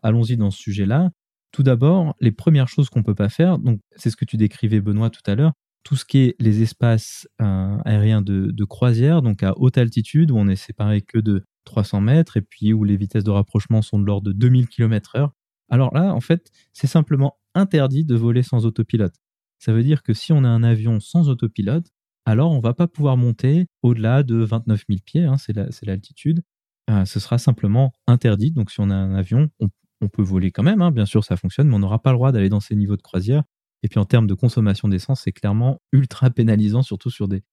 [0.03, 1.11] Allons-y dans ce sujet-là.
[1.51, 3.57] Tout d'abord, les premières choses qu'on peut pas faire,
[3.95, 5.53] c'est ce que tu décrivais Benoît tout à l'heure,
[5.83, 10.37] tout ce qui est les espaces euh, aériens de, croisière, donc à haute altitude où
[10.37, 13.99] on est séparé que de 300 mètres et puis où les vitesses de rapprochement sont
[13.99, 15.29] de l'ordre de 2000 km/h.
[15.69, 19.15] Alors là, en fait, c'est simplement interdit de voler sans autopilote.
[19.59, 21.87] Ça veut dire que si on a un avion sans autopilote,
[22.25, 26.41] alors on va pas pouvoir monter au-delà de 29 000 pieds, hein, c'est l'altitude.
[26.89, 28.51] Euh, ce sera simplement interdit.
[28.51, 29.69] Donc si on a un avion, on,
[30.07, 32.31] peut voler quand même, hein, bien sûr ça fonctionne, mais on n'aura pas le droit
[32.31, 33.43] d'aller dans ces niveaux de croisière.
[33.81, 37.43] Et puis en termes de consommation d'essence, c'est clairement ultra pénalisant, surtout sur des,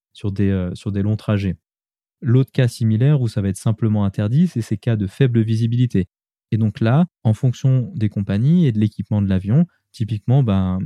[0.40, 1.56] euh, sur des longs trajets.
[2.20, 6.08] L'autre cas similaire où ça va être simplement interdit, c'est ces cas de faible visibilité.
[6.50, 10.78] Et donc là, en fonction des compagnies et de l'équipement de l'avion, typiquement, ben,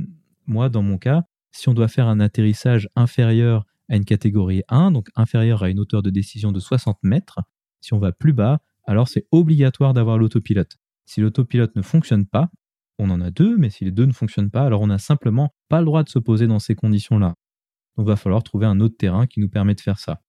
[0.47, 4.91] moi, dans mon cas, si on doit faire un atterrissage inférieur à une catégorie 1,
[4.91, 7.39] donc inférieure à une hauteur de décision de 60 mètres.
[7.81, 10.77] Si on va plus bas, alors c'est obligatoire d'avoir l'autopilote.
[11.05, 12.49] Si l'autopilote ne fonctionne pas,
[12.99, 15.53] on en a deux, mais si les deux ne fonctionnent pas, alors on n'a simplement
[15.69, 17.35] pas le droit de se poser dans ces conditions-là.
[17.95, 20.21] Donc il va falloir trouver un autre terrain qui nous permet de faire ça.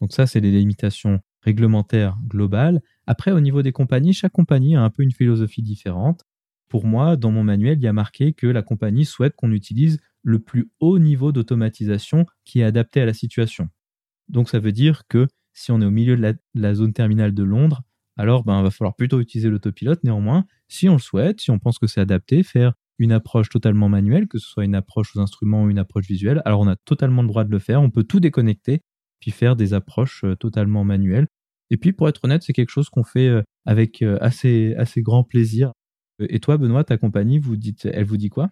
[0.00, 2.80] Donc ça, c'est les limitations réglementaires globales.
[3.06, 6.24] Après, au niveau des compagnies, chaque compagnie a un peu une philosophie différente.
[6.68, 10.00] Pour moi, dans mon manuel, il y a marqué que la compagnie souhaite qu'on utilise
[10.22, 13.68] le plus haut niveau d'automatisation qui est adapté à la situation.
[14.28, 17.42] Donc ça veut dire que si on est au milieu de la, zone terminale de
[17.42, 17.82] Londres,
[18.16, 20.02] alors ben, il va falloir plutôt utiliser l'autopilote.
[20.04, 23.88] Néanmoins, si on le souhaite, si on pense que c'est adapté, faire une approche totalement
[23.88, 26.76] manuelle, que ce soit une approche aux instruments ou une approche visuelle, alors on a
[26.76, 27.82] totalement le droit de le faire.
[27.82, 28.82] On peut tout déconnecter,
[29.20, 31.26] puis faire des approches euh, totalement manuelles.
[31.70, 35.00] Et puis, pour être honnête, c'est quelque chose qu'on fait euh, avec euh, assez, assez
[35.02, 35.72] grand plaisir.
[36.20, 38.50] Et toi, Benoît, ta compagnie, vous dites, elle vous dit quoi?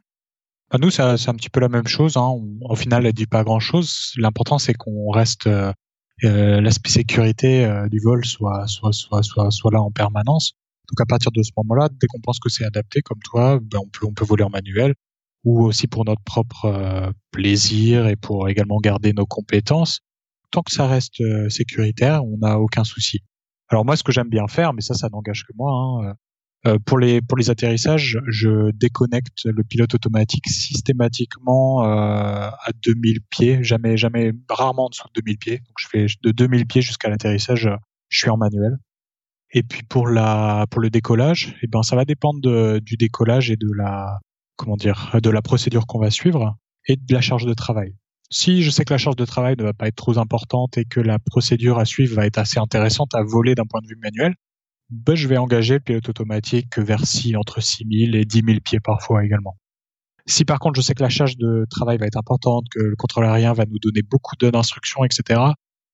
[0.70, 2.16] Bah, nous, c'est un petit peu la même chose.
[2.16, 2.32] Hein.
[2.62, 4.12] au final, elle dit pas grand-chose.
[4.16, 5.72] L'important, c'est qu'on reste euh,
[6.24, 10.52] euh, l'aspect sécurité euh, du vol soit, soit, soit, soit, soit là en permanence.
[10.88, 13.78] Donc à partir de ce moment-là, dès qu'on pense que c'est adapté, comme toi, ben
[13.82, 14.94] on, peut, on peut voler en manuel
[15.44, 20.00] ou aussi pour notre propre euh, plaisir et pour également garder nos compétences.
[20.50, 23.20] Tant que ça reste sécuritaire, on n'a aucun souci.
[23.68, 26.14] Alors moi, ce que j'aime bien faire, mais ça, ça n'engage que moi, hein,
[26.66, 33.20] euh, pour les pour les atterrissages, je déconnecte le pilote automatique systématiquement euh, à 2000
[33.30, 35.58] pieds, jamais jamais rarement en dessous de 2000 pieds.
[35.58, 37.70] Donc je fais de 2000 pieds jusqu'à l'atterrissage,
[38.08, 38.76] je suis en manuel.
[39.52, 43.50] Et puis pour la pour le décollage, eh ben ça va dépendre de, du décollage
[43.50, 44.18] et de la
[44.56, 46.56] comment dire de la procédure qu'on va suivre
[46.88, 47.94] et de la charge de travail.
[48.30, 50.84] Si je sais que la charge de travail ne va pas être trop importante et
[50.84, 53.98] que la procédure à suivre va être assez intéressante à voler d'un point de vue
[54.00, 54.34] manuel,
[54.90, 58.80] bah, je vais engager le pilote automatique vers si, entre 6000 et 10 000 pieds
[58.80, 59.56] parfois également.
[60.26, 62.96] Si par contre je sais que la charge de travail va être importante, que le
[62.96, 65.40] contrôle aérien va nous donner beaucoup d'instructions, etc.,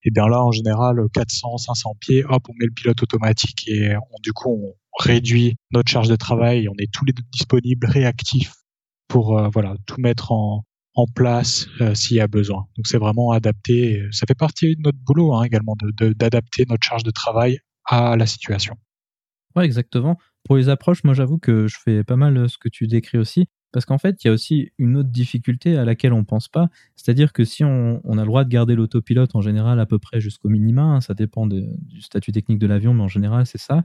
[0.02, 3.66] et eh bien là, en général, 400, 500 pieds, hop, on met le pilote automatique
[3.66, 7.24] et on, du coup, on réduit notre charge de travail on est tous les deux
[7.32, 8.54] disponibles, réactifs
[9.08, 12.66] pour euh, voilà tout mettre en, en place euh, s'il y a besoin.
[12.76, 14.02] Donc c'est vraiment adapté.
[14.10, 15.76] Ça fait partie de notre boulot hein, également
[16.16, 18.76] d'adapter de, notre charge de travail à la situation.
[19.56, 20.18] Ouais, exactement.
[20.44, 23.18] Pour les approches, moi j'avoue que je fais pas mal euh, ce que tu décris
[23.18, 23.46] aussi.
[23.72, 26.48] Parce qu'en fait, il y a aussi une autre difficulté à laquelle on ne pense
[26.48, 26.68] pas.
[26.94, 30.20] C'est-à-dire que si on, a le droit de garder l'autopilote en général à peu près
[30.20, 33.84] jusqu'au minima, hein, ça dépend du statut technique de l'avion, mais en général, c'est ça.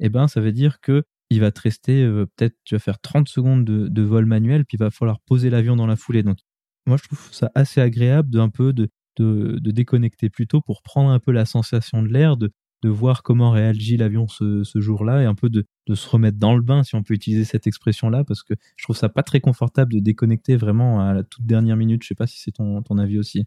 [0.00, 3.00] Eh ben, ça veut dire que il va te rester euh, peut-être, tu vas faire
[3.00, 6.22] 30 secondes de, vol manuel, puis il va falloir poser l'avion dans la foulée.
[6.22, 6.38] Donc,
[6.86, 8.88] moi, je trouve ça assez agréable de un peu de,
[9.18, 12.50] de, déconnecter plus tôt pour prendre un peu la sensation de l'air, de,
[12.82, 16.62] de voir comment réagit l'avion ce, jour-là et un peu de, se remettre dans le
[16.62, 19.92] bain, si on peut utiliser cette expression-là, parce que je trouve ça pas très confortable
[19.92, 22.02] de déconnecter vraiment à la toute dernière minute.
[22.02, 23.46] Je sais pas si c'est ton, ton avis aussi.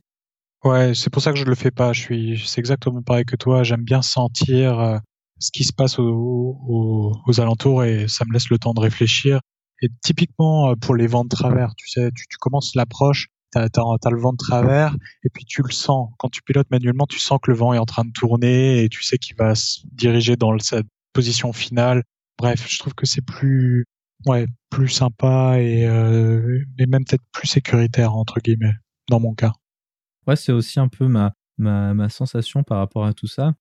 [0.64, 1.94] Ouais, c'est pour ça que je le fais pas.
[1.94, 3.64] Je suis, c'est exactement pareil que toi.
[3.64, 4.98] J'aime bien sentir euh,
[5.40, 9.40] ce qui se passe aux alentours et ça me laisse le temps de réfléchir.
[9.82, 14.10] Et typiquement euh, pour les vents de travers, tu sais, tu commences l'approche, t'as as,
[14.10, 16.10] le vent de travers et puis tu le sens.
[16.18, 18.90] Quand tu pilotes manuellement, tu sens que le vent est en train de tourner et
[18.90, 22.04] tu sais qu'il va se diriger dans cette position finale.
[22.38, 23.86] Bref, je trouve que c'est plus
[24.28, 28.76] ouais plus sympa et, euh, et même peut-être plus sécuritaire entre guillemets
[29.10, 29.54] dans mon cas.
[30.28, 33.54] Ouais, c'est aussi un peu ma, ma, ma sensation par rapport à tout ça.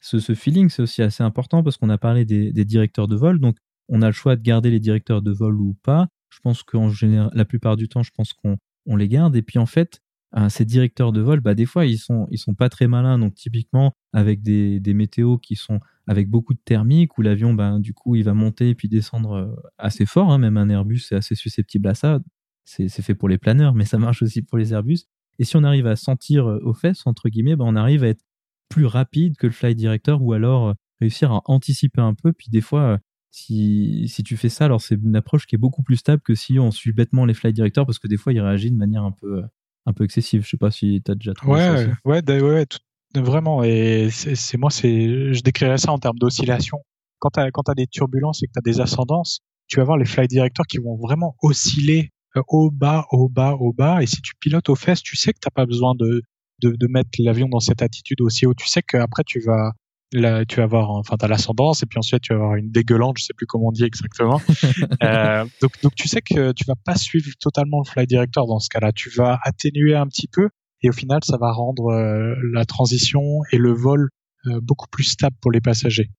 [0.00, 3.16] Ce, ce feeling, c'est aussi assez important parce qu'on a parlé des, des directeurs de
[3.16, 3.38] vol.
[3.38, 3.56] Donc,
[3.88, 6.08] on a le choix de garder les directeurs de vol ou pas.
[6.30, 8.56] Je pense qu'en général, la plupart du temps, je pense qu'on
[8.86, 9.36] on les garde.
[9.36, 10.00] Et puis en fait,
[10.36, 13.18] euh, ces directeurs de vol, bah, des fois, ils sont, ils sont pas très malins.
[13.18, 17.78] Donc typiquement, avec des, des météos qui sont avec beaucoup de thermique, où l'avion, bah,
[17.78, 20.32] du coup, il va monter et puis descendre euh, assez fort.
[20.32, 20.38] Hein.
[20.38, 22.20] Même un Airbus est assez susceptible à ça.
[22.64, 25.00] C'est fait pour les planeurs, mais ça marche aussi pour les Airbus.
[25.38, 28.08] Et si on arrive à sentir euh, aux fesses, entre guillemets, bah, on arrive à
[28.08, 28.24] être
[28.68, 32.32] plus rapide que le flight director ou alors réussir à anticiper un peu.
[32.32, 32.98] Puis des fois,
[33.32, 36.34] si, si tu fais ça, alors c'est une approche qui est beaucoup plus stable que
[36.34, 39.04] si on suit bêtement les flight directors parce que des fois, il réagit de manière
[39.04, 39.42] un peu,
[39.86, 40.44] un peu excessive.
[40.44, 41.86] Je sais pas si tu as déjà trouvé ouais, ça.
[42.04, 42.66] Ouais, ouais, ouais,
[43.14, 43.64] vraiment.
[43.64, 46.78] Et c'est moi, c'est, je décrirais ça en termes d'oscillation.
[47.20, 50.04] Quand tu as, des turbulences et que tu as des ascendances, tu vas voir les
[50.04, 54.02] flight directors qui vont vraiment osciller euh, au bas, au bas, au bas.
[54.02, 56.20] Et si tu pilotes aux fesses, tu sais que t'as pas besoin de,
[56.60, 58.52] de, de mettre l'avion dans cette attitude aussi haut.
[58.54, 59.72] Tu sais qu'après, tu vas,
[60.12, 63.18] Là, tu vas avoir, enfin, t'as l'ascendance et puis ensuite tu vas avoir une dégueulante,
[63.18, 64.40] je sais plus comment on dit exactement.
[65.02, 68.58] euh, donc, donc tu sais que tu vas pas suivre totalement le fly director dans
[68.58, 68.92] ce cas-là.
[68.92, 70.50] Tu vas atténuer un petit peu
[70.82, 74.10] et au final, ça va rendre euh, la transition et le vol
[74.46, 76.10] euh, beaucoup plus stable pour les passagers.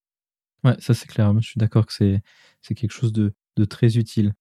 [0.63, 1.33] Ouais, ça c'est clair.
[1.41, 2.21] Je suis d'accord que c'est
[2.61, 4.33] c'est quelque chose de, de très utile.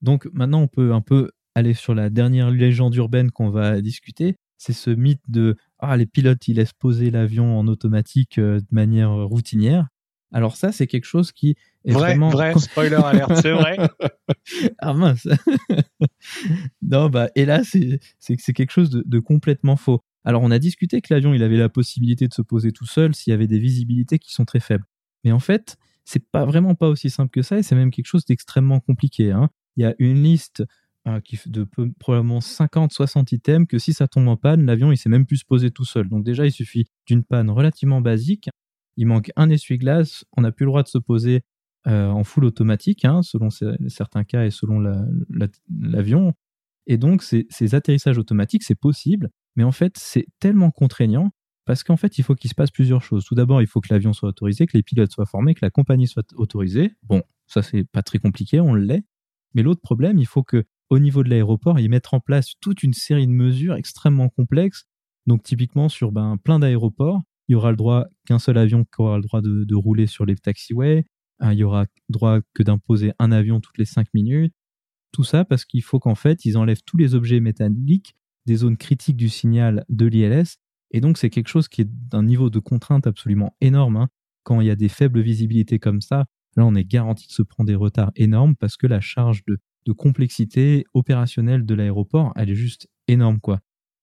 [0.00, 4.36] Donc maintenant, on peut un peu aller sur la dernière légende urbaine qu'on va discuter
[4.60, 8.66] c'est ce mythe de ah les pilotes ils laissent poser l'avion en automatique euh, de
[8.72, 9.88] manière routinière.
[10.32, 11.56] Alors ça c'est quelque chose qui
[11.86, 13.78] est vrai, vraiment vrai spoiler alerte, c'est vrai.
[14.78, 15.26] ah mince.
[16.82, 20.04] non bah et là c'est c'est quelque chose de, de, complètement faux.
[20.24, 23.14] Alors on a discuté que l'avion il avait la possibilité de se poser tout seul
[23.14, 24.84] s'il y avait des visibilités qui sont très faibles.
[25.24, 28.06] Mais en fait c'est pas vraiment pas aussi simple que ça et c'est même quelque
[28.06, 29.32] chose d'extrêmement compliqué.
[29.32, 29.48] Hein.
[29.76, 30.64] Il y a une liste
[31.08, 31.66] euh, qui de
[31.98, 35.44] probablement 50-60 items que si ça tombe en panne, l'avion il sait même plus se
[35.46, 36.08] poser tout seul.
[36.08, 38.50] Donc déjà il suffit d'une panne relativement basique,
[38.96, 41.40] il manque un essuie-glace, on n'a plus le droit de se poser
[41.86, 43.48] euh, en full automatique, hein, selon
[43.88, 44.78] certains cas et selon
[45.70, 46.34] l'avion.
[46.86, 51.30] et donc ces, ces atterrissages automatiques c'est possible, mais en fait c'est tellement contraignant
[51.64, 53.24] parce qu'en fait il faut qu'il se passe plusieurs choses.
[53.24, 55.70] Tout d'abord il faut que l'avion soit autorisé, que les pilotes soient formés, que la
[55.70, 56.92] compagnie soit autorisée.
[57.04, 59.04] Bon, ça c'est pas très compliqué, on l'est.
[59.54, 62.82] Mais l'autre problème, il faut que au niveau de l'aéroport, ils mettent en place toute
[62.82, 64.84] une série de mesures extrêmement complexes.
[65.26, 69.00] Donc typiquement sur ben, plein d'aéroports, il y aura le droit qu'un seul avion qui
[69.00, 71.04] aura le droit de, rouler sur les taxiways.
[71.38, 74.54] Hein, il y aura droit que d'imposer un avion toutes les cinq minutes.
[75.12, 78.14] Tout ça parce qu'il faut qu'en fait, ils enlèvent tous les objets métalliques
[78.46, 80.58] des zones critiques du signal de l'ILS.
[80.92, 83.96] Et donc, c'est quelque chose qui est d'un niveau de contrainte absolument énorme.
[83.96, 84.08] Hein.
[84.44, 86.26] Quand il y a des faibles visibilités comme ça,
[86.56, 89.58] là, on est garanti de se prendre des retards énormes parce que la charge de
[89.86, 93.60] de complexité opérationnelle de l'aéroport, elle est juste énorme, quoi.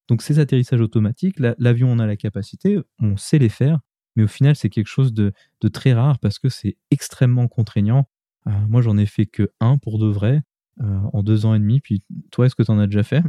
[0.08, 3.80] Donc ces atterrissages automatiques, l'avion en a la capacité, on sait les faire,
[4.16, 5.34] mais au final c'est quelque chose de,
[5.74, 8.08] très rare parce que c'est extrêmement contraignant.
[8.48, 10.42] Euh, moi j'en ai fait que un pour de vrai
[10.82, 11.82] euh, en deux ans et demi.
[11.82, 13.22] Puis toi, est-ce que tu en as déjà fait?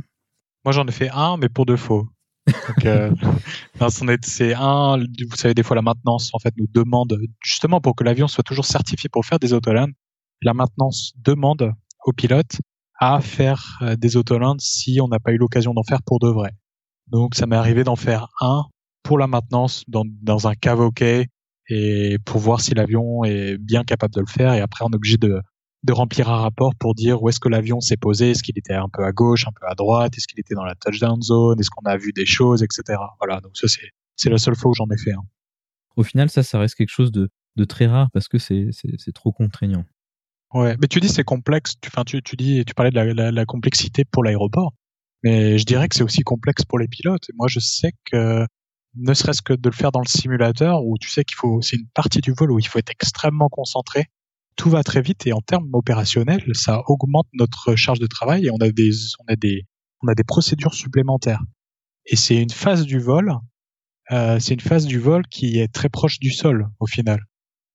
[0.64, 2.08] Moi j'en ai fait un, mais pour de faux.
[2.46, 3.12] Donc, euh,
[4.22, 8.04] c'est un, vous savez, des fois la maintenance en fait nous demande justement pour que
[8.04, 9.90] l'avion soit toujours certifié pour faire des autolands,
[10.42, 11.72] la maintenance demande
[12.04, 12.58] aux pilotes
[12.98, 16.28] à faire euh, des autolands si on n'a pas eu l'occasion d'en faire pour de
[16.28, 16.50] vrai.
[17.06, 18.64] Donc ça m'est arrivé d'en faire un
[19.02, 20.80] pour la maintenance dans, un cave
[21.70, 24.96] et pour voir si l'avion est bien capable de le faire et après on est
[24.96, 25.40] obligé de,
[25.84, 28.74] de remplir un rapport pour dire où est-ce que l'avion s'est posé, est-ce qu'il était
[28.74, 31.58] un peu à gauche, un peu à droite, est-ce qu'il était dans la touchdown zone,
[31.60, 32.98] est-ce qu'on a vu des choses, etc.
[33.18, 35.22] Voilà, donc ça c'est, la seule fois où j'en ai fait un.
[35.96, 39.32] Au final, ça, ça reste quelque chose de, de très rare parce que c'est trop
[39.32, 39.84] contraignant.
[40.54, 41.74] Ouais, mais tu dis c'est complexe.
[41.80, 44.72] Tu, enfin, tu, tu dis, tu parlais de la, la, complexité pour l'aéroport,
[45.22, 47.28] mais je dirais que c'est aussi complexe pour les pilotes.
[47.28, 48.46] Et moi, je sais que
[48.96, 51.76] ne serait-ce que de le faire dans le simulateur, où tu sais qu'il faut, c'est
[51.76, 54.06] une partie du vol où il faut être extrêmement concentré.
[54.56, 58.50] Tout va très vite et en termes opérationnels, ça augmente notre charge de travail et
[58.50, 58.90] on a des,
[59.20, 59.66] on a des,
[60.02, 61.42] on a des procédures supplémentaires.
[62.06, 63.34] Et c'est une phase du vol,
[64.10, 67.20] euh, c'est une phase du vol qui est très proche du sol au final.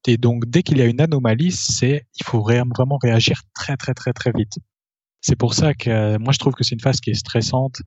[0.08, 3.94] Et donc, dès qu'il y a une anomalie, c'est, il faut vraiment réagir très, très,
[3.94, 4.58] très, très vite.
[5.22, 7.82] C'est pour ça que moi, je trouve que c'est une phase qui est stressante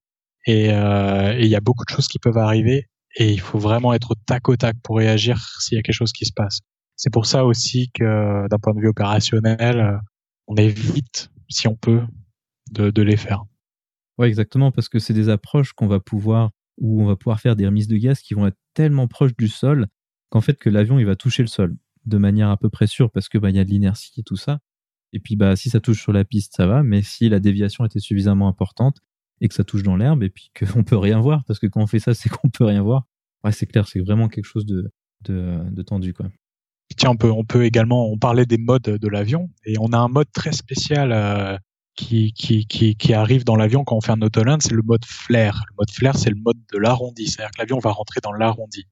[0.48, 3.92] euh, et il y a beaucoup de choses qui peuvent arriver et il faut vraiment
[3.92, 6.60] être au tac au tac pour réagir s'il y a quelque chose qui se passe.
[6.96, 9.98] C'est pour ça aussi que, d'un point de vue opérationnel, euh,
[10.46, 12.02] on évite, si on peut,
[12.70, 13.44] de, de les faire.
[14.16, 17.56] Ouais, exactement, parce que c'est des approches qu'on va pouvoir, où on va pouvoir faire
[17.56, 19.88] des remises de gaz qui vont être tellement proches du sol
[20.30, 21.76] qu'en fait que l'avion il va toucher le sol
[22.06, 24.36] de manière à peu près sûre parce que bah, y a de l'inertie et tout
[24.36, 24.60] ça.
[25.12, 27.84] Et puis bah si ça touche sur la piste, ça va, mais si la déviation
[27.84, 28.98] était suffisamment importante
[29.40, 31.82] et que ça touche dans l'herbe et puis qu'on peut rien voir parce que quand
[31.82, 33.06] on fait ça, c'est qu'on peut rien voir.
[33.44, 34.90] Ouais, c'est clair, c'est vraiment quelque chose de,
[35.24, 36.26] de, tendu quoi.
[36.96, 39.98] Tiens, on peut, on peut également, on parlait des modes de l'avion et on a
[39.98, 41.58] un mode très spécial euh,
[41.96, 45.64] qui, qui, qui, arrive dans l'avion quand on fait un autoland, c'est le mode flare.
[45.70, 48.86] Le mode flare, c'est le mode de l'arrondi, c'est-à-dire que l'avion va rentrer dans l'arrondi.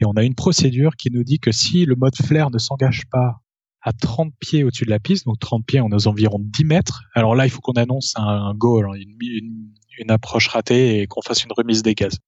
[0.00, 3.04] Et on a une procédure qui nous dit que si le mode flare ne s'engage
[3.10, 3.42] pas
[3.82, 6.64] à 30 pieds au-dessus de la piste, donc 30 pieds, on est aux environ 10
[6.64, 11.22] mètres, alors là, il faut qu'on annonce un, go, une, une, approche ratée et qu'on
[11.22, 12.18] fasse une remise des gaz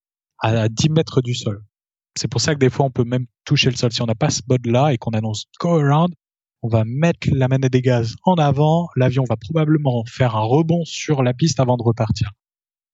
[0.41, 1.65] à 10 mètres du sol.
[2.17, 3.93] C'est pour ça que des fois, on peut même toucher le sol.
[3.93, 6.13] Si on n'a pas ce mode-là et qu'on annonce go around,
[6.63, 10.85] on va mettre la manette des gaz en avant, l'avion va probablement faire un rebond
[10.85, 12.31] sur la piste avant de repartir.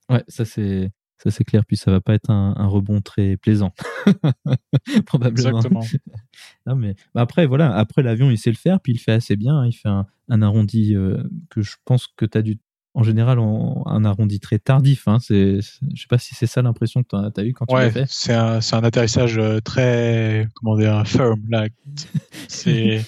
[0.08, 0.90] Ouais, ça c'est
[1.22, 3.72] ça c'est clair, puis ça va pas être un, rebond très plaisant,
[5.06, 5.58] probablement.
[5.58, 5.84] Exactement.
[6.66, 9.36] non, mais bah, après voilà, après l'avion il sait le faire, puis il fait assez
[9.36, 9.66] bien, hein.
[9.66, 12.58] il fait un, arrondi euh, que je pense que tu as dû
[12.94, 15.06] en général un arrondi très tardif.
[15.06, 15.18] Hein.
[15.20, 17.90] C'est, je sais pas si c'est ça l'impression que tu as, eu quand tu l'as
[17.90, 18.06] fait.
[18.08, 21.66] C'est un, c'est un atterrissage euh, très comment dire firm là.
[22.48, 23.04] C'est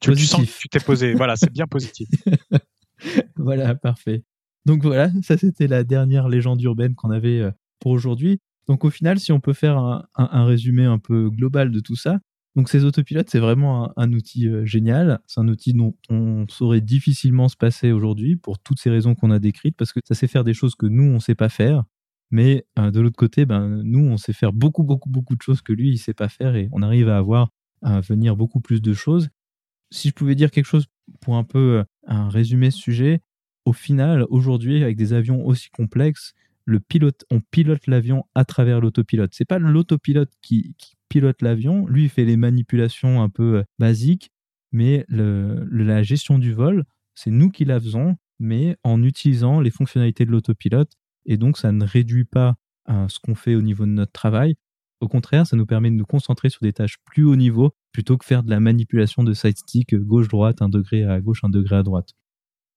[0.00, 1.14] tu, tu sens que tu t'es posé.
[1.14, 2.08] voilà, c'est bien positif.
[3.36, 4.24] voilà, parfait.
[4.66, 8.40] Donc voilà, ça c'était la dernière légende urbaine qu'on avait euh, pour aujourd'hui.
[8.66, 12.18] Donc au final, si on peut faire un, résumé un peu global de tout ça,
[12.56, 15.20] donc ces autopilotes, c'est vraiment un, outil euh, génial.
[15.28, 19.30] C'est un outil dont on saurait difficilement se passer aujourd'hui pour toutes ces raisons qu'on
[19.30, 21.48] a décrites, parce que ça sait faire des choses que nous, on ne sait pas
[21.48, 21.84] faire.
[22.32, 25.62] Mais euh, de l'autre côté, ben, nous, on sait faire beaucoup, beaucoup, beaucoup de choses
[25.62, 27.50] que lui, il ne sait pas faire et on arrive à avoir
[27.82, 29.28] à venir beaucoup plus de choses.
[29.92, 30.86] Si je pouvais dire quelque chose
[31.20, 33.20] pour un peu un résumer ce sujet,
[33.66, 36.32] au final, aujourd'hui, avec des avions aussi complexes,
[36.64, 39.32] le pilote, on pilote l'avion à travers l'autopilote.
[39.34, 40.74] C'est pas l'autopilote qui,
[41.08, 44.30] pilote l'avion, lui il fait les manipulations un peu euh, basiques,
[44.72, 50.26] mais la gestion du vol, c'est nous qui la faisons, mais en utilisant les fonctionnalités
[50.26, 50.92] de l'autopilote.
[51.24, 52.56] Et donc ça ne réduit pas
[52.88, 54.56] euh, ce qu'on fait au niveau de notre travail.
[55.00, 58.16] Au contraire, ça nous permet de nous concentrer sur des tâches plus haut niveau plutôt
[58.16, 61.76] que faire de la manipulation de side stick gauche-droite, un degré à gauche, un degré
[61.76, 62.14] à droite.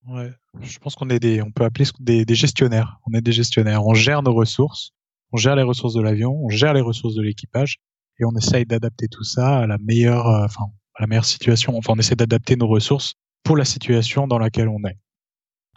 [0.06, 2.98] Ouais, je pense qu'on est des, on peut appeler des, des gestionnaires.
[3.06, 3.86] On est des gestionnaires.
[3.86, 4.92] On gère nos ressources,
[5.32, 7.76] on gère les ressources de l'avion, on gère les ressources de l'équipage,
[8.18, 11.76] et on essaye d'adapter tout ça à la meilleure, euh, enfin, à la meilleure situation.
[11.76, 14.98] Enfin, on essaie d'adapter nos ressources pour la situation dans laquelle on est.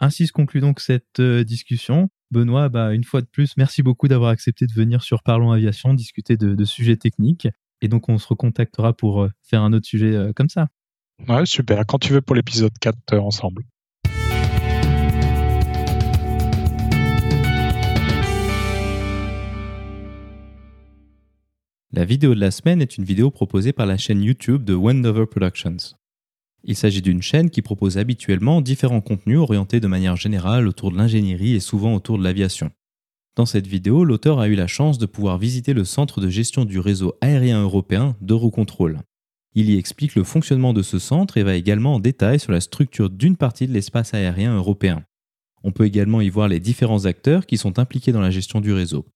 [0.00, 2.08] Ainsi se conclut donc cette euh, discussion.
[2.30, 5.94] Benoît, bah, une fois de plus, merci beaucoup d'avoir accepté de venir sur Parlons Aviation,
[5.94, 7.48] discuter de, de, sujets techniques.
[7.80, 10.68] Et donc, on se recontactera pour euh, faire un autre sujet comme ça.
[11.28, 11.86] Ouais, super.
[11.86, 13.64] Quand tu veux pour l'épisode 4 ensemble.
[21.96, 25.26] La vidéo de la semaine est une vidéo proposée par la chaîne YouTube de Wendover
[25.26, 25.94] Productions.
[26.64, 30.96] Il s'agit d'une chaîne qui propose habituellement différents contenus orientés de manière générale autour de
[30.96, 32.72] l'ingénierie et souvent autour de l'aviation.
[33.36, 36.64] Dans cette vidéo, l'auteur a eu la chance de pouvoir visiter le centre de gestion
[36.64, 38.98] du réseau aérien européen d'Eurocontrol.
[39.54, 42.60] Il y explique le fonctionnement de ce centre et va également en détail sur la
[42.60, 45.04] structure d'une partie de l'espace aérien européen.
[45.62, 48.72] On peut également y voir les différents acteurs qui sont impliqués dans la gestion du
[48.72, 49.06] réseau.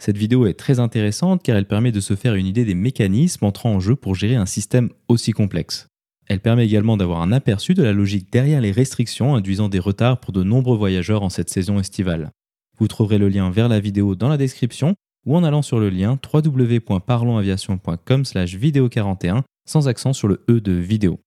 [0.00, 3.44] Cette vidéo est très intéressante car elle permet de se faire une idée des mécanismes
[3.44, 5.88] entrant en jeu pour gérer un système aussi complexe.
[6.28, 10.20] Elle permet également d'avoir un aperçu de la logique derrière les restrictions induisant des retards
[10.20, 12.30] pour de nombreux voyageurs en cette saison estivale.
[12.78, 14.94] Vous trouverez le lien vers la vidéo dans la description
[15.26, 20.60] ou en allant sur le lien www.parlonsaviation.com slash vidéo 41 sans accent sur le E
[20.60, 21.18] de vidéo.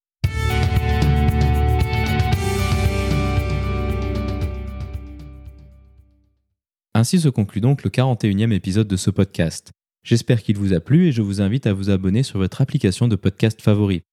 [7.01, 9.71] Ainsi se conclut donc le 41e épisode de ce podcast.
[10.03, 13.07] J'espère qu'il vous a plu et je vous invite à vous abonner sur votre application
[13.07, 14.03] de podcast favori.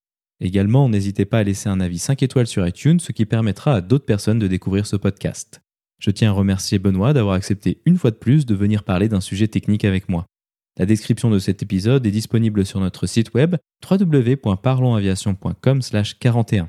[0.40, 3.82] Également, n'hésitez pas à laisser un avis 5 étoiles sur iTunes, ce qui permettra à
[3.82, 5.60] d'autres personnes de découvrir ce podcast.
[6.00, 9.20] Je tiens à remercier Benoît d'avoir accepté une fois de plus de venir parler d'un
[9.20, 10.24] sujet technique avec moi.
[10.78, 16.68] La description de cet épisode est disponible sur notre site web www.parlonsaviation.com/41.